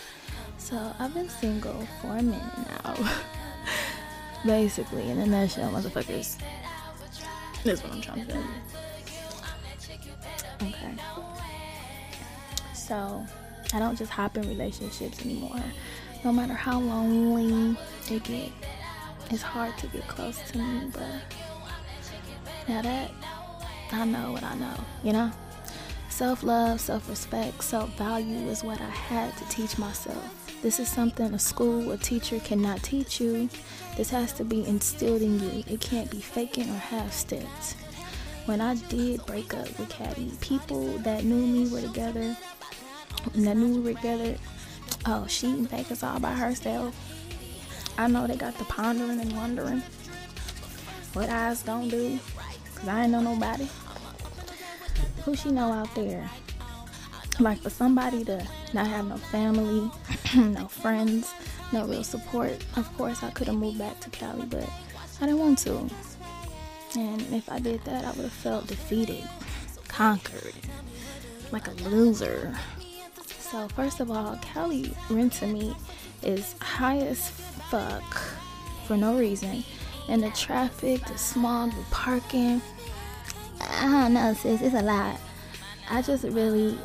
So 0.59 0.93
I've 0.99 1.15
been 1.15 1.29
single 1.29 1.87
for 2.01 2.17
a 2.17 2.21
minute 2.21 2.43
now. 2.85 2.97
Basically, 4.45 5.11
in 5.11 5.19
a 5.19 5.27
nutshell, 5.27 5.71
motherfuckers. 5.71 6.37
That's 7.65 7.83
what 7.83 7.93
I'm 7.93 8.01
trying 8.01 8.27
to 8.27 8.33
tell 8.33 8.43
you. 8.43 8.49
Okay. 10.63 10.95
So 12.75 13.27
I 13.73 13.79
don't 13.79 13.97
just 13.97 14.11
hop 14.11 14.37
in 14.37 14.47
relationships 14.49 15.25
anymore. 15.25 15.63
No 16.25 16.33
matter 16.33 16.55
how 16.55 16.79
lonely 16.79 17.77
it 18.11 18.23
get, 18.25 18.51
it's 19.31 19.43
hard 19.43 19.77
to 19.79 19.87
get 19.89 20.07
close 20.07 20.39
to 20.53 20.59
me, 20.59 20.91
but 20.93 21.23
now 22.69 22.83
that 22.83 23.11
I 23.93 24.05
know 24.05 24.33
what 24.33 24.43
I 24.43 24.55
know, 24.57 24.77
you 25.03 25.13
know? 25.13 25.31
Self 26.09 26.43
love, 26.43 26.81
self 26.81 27.09
respect, 27.09 27.65
self 27.65 27.91
value 27.99 28.49
is 28.49 28.63
what 28.63 28.81
I 28.81 28.91
had 28.91 29.37
to 29.39 29.49
teach 29.49 29.79
myself. 29.79 30.44
This 30.65 30.81
is 30.81 30.89
something 30.89 31.35
a 31.35 31.39
school 31.39 31.93
or 31.93 31.99
teacher 31.99 32.41
cannot 32.41 32.83
teach 32.83 33.21
you. 33.21 33.51
This 33.99 34.09
has 34.09 34.33
to 34.33 34.45
be 34.45 34.67
instilled 34.67 35.21
in 35.21 35.39
you. 35.39 35.63
It 35.67 35.83
can't 35.83 36.11
be 36.11 36.21
faking 36.21 36.71
or 36.71 36.79
half 36.79 37.13
stepped. 37.13 37.77
When 38.47 38.63
I 38.63 38.77
did 38.89 39.27
break 39.27 39.53
up 39.53 39.67
with 39.79 39.91
Caddy, 39.91 40.33
people 40.41 40.97
that 41.01 41.23
knew 41.23 41.47
me 41.47 41.69
were 41.69 41.83
together, 41.83 42.35
that 43.35 43.57
knew 43.59 43.75
we 43.75 43.81
were 43.93 43.93
together, 43.93 44.37
oh, 45.05 45.27
she 45.27 45.49
in 45.49 45.67
Vegas 45.67 46.03
all 46.03 46.19
by 46.19 46.33
herself. 46.33 46.97
I 47.99 48.09
know 48.09 48.27
they 48.27 48.37
got 48.37 48.57
the 48.57 48.65
pondering 48.65 49.21
and 49.21 49.37
wondering 49.37 49.83
what 51.13 51.29
eyes 51.29 51.63
don't 51.63 51.91
do, 51.91 52.19
cause 52.75 52.89
I 52.89 53.03
ain't 53.03 53.13
know 53.13 53.21
nobody. 53.21 53.69
Who 55.27 55.37
she 55.37 55.51
know 55.51 55.71
out 55.71 55.95
there? 55.95 56.31
Like 57.39 57.59
for 57.59 57.69
somebody 57.69 58.25
to 58.25 58.49
not 58.75 58.87
have 58.89 59.07
no 59.07 59.17
family, 59.17 59.91
no 60.37 60.67
friends, 60.69 61.33
no 61.73 61.87
real 61.87 62.05
support. 62.05 62.53
Of 62.77 62.93
course, 62.97 63.23
I 63.23 63.31
could 63.31 63.47
have 63.47 63.57
moved 63.57 63.79
back 63.79 64.01
to 64.01 64.11
Cali, 64.11 64.45
but 64.47 64.69
I 65.21 65.27
didn't 65.27 65.39
want 65.39 65.59
to. 65.61 65.89
And 66.97 67.21
if 67.33 67.51
I 67.51 67.59
did 67.59 67.85
that, 67.85 68.05
I 68.05 68.11
would 68.13 68.25
have 68.25 68.33
felt 68.33 68.67
defeated, 68.67 69.29
conquered, 69.89 70.55
like 71.53 71.69
a 71.69 71.89
loser. 71.89 72.55
So 73.29 73.69
first 73.69 74.01
of 74.01 74.11
all, 74.11 74.37
Cali 74.43 74.95
rent 75.09 75.35
to 75.35 75.47
me 75.47 75.75
is 76.23 76.55
high 76.61 76.99
as 76.99 77.31
fuck 77.31 78.17
for 78.87 78.97
no 78.97 79.17
reason. 79.17 79.65
And 80.09 80.23
the 80.23 80.31
traffic, 80.31 81.05
the 81.07 81.17
smog, 81.17 81.71
the 81.71 81.85
parking. 81.91 82.61
Ah, 83.61 84.01
I 84.01 84.03
don't 84.03 84.15
know, 84.15 84.35
sis. 84.35 84.61
It's 84.61 84.75
a 84.75 84.83
lot. 84.83 85.19
I 85.89 86.03
just 86.03 86.25
really 86.25 86.79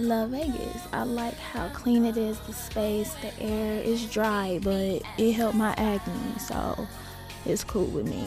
love 0.00 0.30
Vegas. 0.30 0.82
I 0.92 1.02
like 1.02 1.38
how 1.38 1.68
clean 1.68 2.04
it 2.04 2.16
is, 2.16 2.38
the 2.40 2.52
space, 2.52 3.14
the 3.14 3.32
air 3.40 3.82
is 3.82 4.06
dry, 4.10 4.58
but 4.62 5.02
it 5.18 5.32
helped 5.32 5.56
my 5.56 5.74
acne, 5.76 6.38
so 6.38 6.86
it's 7.44 7.62
cool 7.64 7.86
with 7.86 8.08
me. 8.08 8.26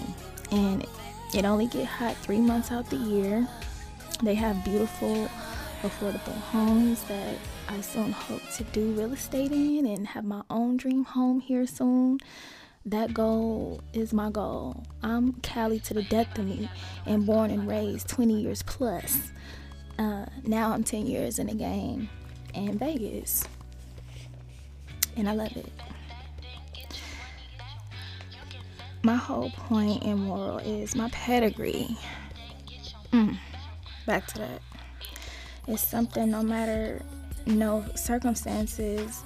And 0.51 0.86
it 1.34 1.45
only 1.45 1.68
get 1.68 1.86
hot 1.86 2.16
three 2.18 2.39
months 2.39 2.72
out 2.72 2.89
the 2.89 2.97
year. 2.97 3.47
They 4.22 4.36
have 4.36 4.63
beautiful, 4.63 5.28
affordable 5.82 6.39
homes 6.51 7.03
that 7.03 7.36
I 7.68 7.82
soon 7.82 8.11
hope 8.11 8.47
to 8.57 8.63
do 8.66 8.91
real 8.91 9.13
estate 9.13 9.51
in 9.51 9.86
and 9.88 10.07
have 10.07 10.24
my 10.24 10.43
own 10.49 10.78
dream 10.78 11.03
home 11.03 11.39
here 11.39 11.66
soon. 11.66 12.20
That 12.86 13.16
goal 13.16 13.82
is 13.93 14.13
my 14.13 14.30
goal. 14.30 14.86
I'm 15.01 15.34
Cali 15.41 15.80
to 15.80 15.95
the 15.95 16.03
death 16.03 16.38
of 16.38 16.45
me 16.45 16.70
and 17.07 17.26
born 17.26 17.49
and 17.49 17.68
raised 17.68 18.07
20 18.07 18.39
years 18.39 18.61
plus. 18.61 19.32
Uh, 19.98 20.26
now 20.43 20.72
I'm 20.72 20.84
10 20.84 21.06
years 21.06 21.39
in 21.39 21.48
the 21.48 21.54
game 21.54 22.10
in 22.54 22.78
Vegas. 22.78 23.46
And 25.16 25.30
I 25.30 25.34
love 25.34 25.56
it. 25.56 25.72
My 29.04 29.16
whole 29.16 29.52
point 29.52 30.04
and 30.04 30.20
moral 30.22 30.58
is 30.58 30.96
my 30.96 31.10
pedigree. 31.12 31.98
Mm, 33.14 33.38
back 34.06 34.26
to 34.28 34.39
that. 34.39 34.62
It's 35.68 35.88
something 35.88 36.30
no 36.32 36.43
matter 36.43 37.02
no 37.46 37.86
circumstances, 37.96 39.24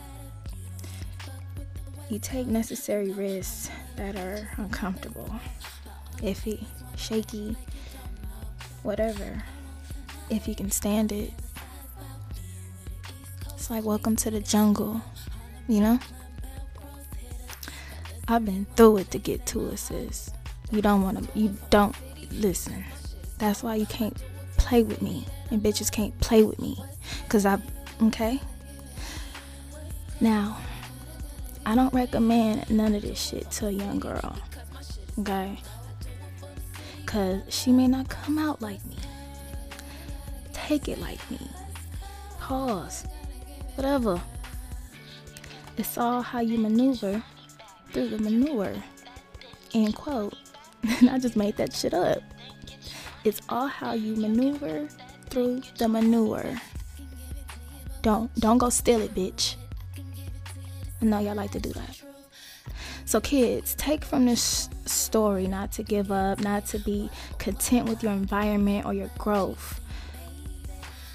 you 2.09 2.19
take 2.19 2.47
necessary 2.47 3.11
risks 3.11 3.69
that 3.95 4.15
are 4.15 4.49
uncomfortable, 4.57 5.33
iffy, 6.17 6.65
shaky, 6.95 7.55
whatever, 8.83 9.43
if 10.29 10.47
you 10.47 10.55
can 10.55 10.71
stand 10.71 11.11
it. 11.11 11.33
It's 13.53 13.69
like 13.69 13.83
welcome 13.83 14.15
to 14.17 14.31
the 14.31 14.39
jungle, 14.39 15.01
you 15.67 15.81
know? 15.81 15.99
I've 18.27 18.45
been 18.45 18.65
through 18.75 18.97
it 18.97 19.11
to 19.11 19.17
get 19.17 19.45
to 19.47 19.69
it, 19.69 19.77
sis. 19.77 20.29
You 20.71 20.83
don't 20.83 21.01
want 21.01 21.17
to, 21.17 21.39
you 21.39 21.57
don't 21.71 21.95
listen. 22.31 22.85
That's 23.39 23.63
why 23.63 23.75
you 23.75 23.87
can't 23.87 24.15
play 24.57 24.83
with 24.83 25.01
me, 25.01 25.25
and 25.49 25.63
bitches 25.63 25.91
can't 25.91 26.17
play 26.19 26.43
with 26.43 26.59
me. 26.59 26.77
Cause 27.27 27.45
I, 27.45 27.59
okay? 28.03 28.39
Now, 30.21 30.57
I 31.65 31.73
don't 31.73 31.93
recommend 31.93 32.69
none 32.69 32.93
of 32.93 33.01
this 33.01 33.19
shit 33.19 33.49
to 33.51 33.67
a 33.67 33.71
young 33.71 33.99
girl, 33.99 34.37
okay? 35.17 35.57
Cause 37.07 37.41
she 37.49 37.71
may 37.71 37.87
not 37.87 38.09
come 38.09 38.37
out 38.37 38.61
like 38.61 38.85
me. 38.85 38.98
Take 40.69 40.87
it 40.87 41.01
like 41.01 41.31
me. 41.31 41.39
Pause. 42.39 43.07
Whatever. 43.73 44.21
It's 45.77 45.97
all 45.97 46.21
how 46.21 46.41
you 46.41 46.59
maneuver 46.59 47.23
through 47.91 48.09
the 48.09 48.19
manure. 48.19 48.75
End 49.73 49.95
quote. 49.95 50.35
And 51.01 51.09
I 51.09 51.17
just 51.17 51.35
made 51.35 51.57
that 51.57 51.73
shit 51.73 51.95
up. 51.95 52.21
It's 53.23 53.41
all 53.49 53.65
how 53.65 53.93
you 53.93 54.15
maneuver 54.15 54.87
through 55.31 55.63
the 55.79 55.87
manure. 55.87 56.61
Don't 58.03 58.31
don't 58.35 58.59
go 58.59 58.69
steal 58.69 59.01
it, 59.01 59.15
bitch. 59.15 59.55
I 61.01 61.05
know 61.05 61.17
y'all 61.17 61.33
like 61.33 61.49
to 61.53 61.59
do 61.59 61.73
that. 61.73 61.99
So 63.05 63.19
kids, 63.19 63.73
take 63.73 64.05
from 64.05 64.27
this 64.27 64.69
story 64.85 65.47
not 65.47 65.71
to 65.71 65.83
give 65.83 66.11
up, 66.11 66.41
not 66.41 66.67
to 66.67 66.77
be 66.77 67.09
content 67.39 67.89
with 67.89 68.03
your 68.03 68.11
environment 68.11 68.85
or 68.85 68.93
your 68.93 69.09
growth. 69.17 69.78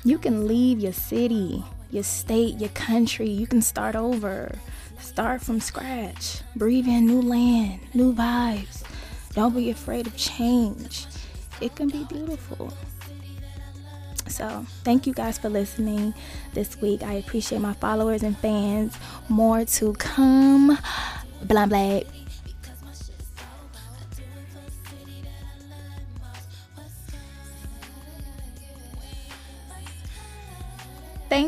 You 0.07 0.19
can 0.19 0.47
leave 0.47 0.81
your 0.81 0.93
city, 0.93 1.65
your 1.91 2.03
state, 2.03 2.59
your 2.59 2.69
country. 2.71 3.29
You 3.29 3.47
can 3.47 3.63
start 3.63 3.97
over. 3.97 4.55
Start 4.99 5.41
from 5.41 5.61
scratch. 5.61 6.43
Breathe 6.55 6.87
in 6.87 7.07
new 7.07 7.23
land, 7.23 7.81
new 7.95 8.15
vibes. 8.15 8.83
Don't 9.33 9.55
be 9.57 9.71
afraid 9.71 10.07
of 10.07 10.15
change. 10.15 11.07
It 11.63 11.75
can 11.75 11.89
be 11.89 12.05
beautiful. 12.05 12.71
So, 14.29 14.67
thank 14.85 15.07
you 15.07 15.15
guys 15.15 15.39
for 15.39 15.49
listening 15.49 16.13
this 16.53 16.81
week. 16.83 17.03
I 17.03 17.15
appreciate 17.15 17.61
my 17.61 17.73
followers 17.75 18.23
and 18.23 18.37
fans. 18.39 18.97
More 19.31 19.65
to 19.65 19.95
come. 19.95 20.79
Blah, 21.43 21.67
blah. 21.67 22.01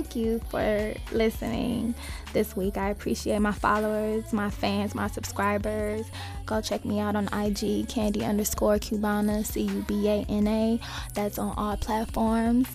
Thank 0.07 0.25
you 0.25 0.41
for 0.51 0.95
listening 1.11 1.93
this 2.33 2.57
week. 2.57 2.77
I 2.77 2.91
appreciate 2.91 3.41
my 3.41 3.51
followers, 3.51 4.33
my 4.33 4.51
fans, 4.51 4.95
my 4.95 5.09
subscribers. 5.09 6.07
Go 6.47 6.61
check 6.61 6.85
me 6.85 7.01
out 7.01 7.17
on 7.17 7.27
IG, 7.35 7.89
candy 7.89 8.25
underscore 8.25 8.77
Cubana, 8.77 9.45
C 9.45 9.63
U 9.63 9.85
B 9.89 10.07
A 10.07 10.25
N 10.29 10.47
A. 10.47 10.81
That's 11.15 11.41
on 11.41 11.55
all 11.57 11.77
platforms. 11.77 12.69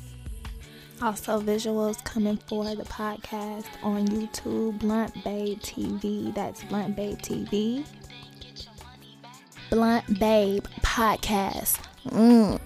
Also, 1.02 1.40
visuals 1.40 2.04
coming 2.04 2.36
for 2.36 2.66
the 2.76 2.84
podcast 2.84 3.68
on 3.82 4.06
YouTube, 4.10 4.80
Blunt 4.80 5.24
Babe 5.24 5.58
TV. 5.60 6.36
That's 6.36 6.66
Blunt 6.66 6.98
Babe 6.98 7.18
TV. 7.18 7.86
Blunt 9.70 10.20
Babe 10.20 10.66
Podcast. 10.82 11.80
Mm. 12.10 12.60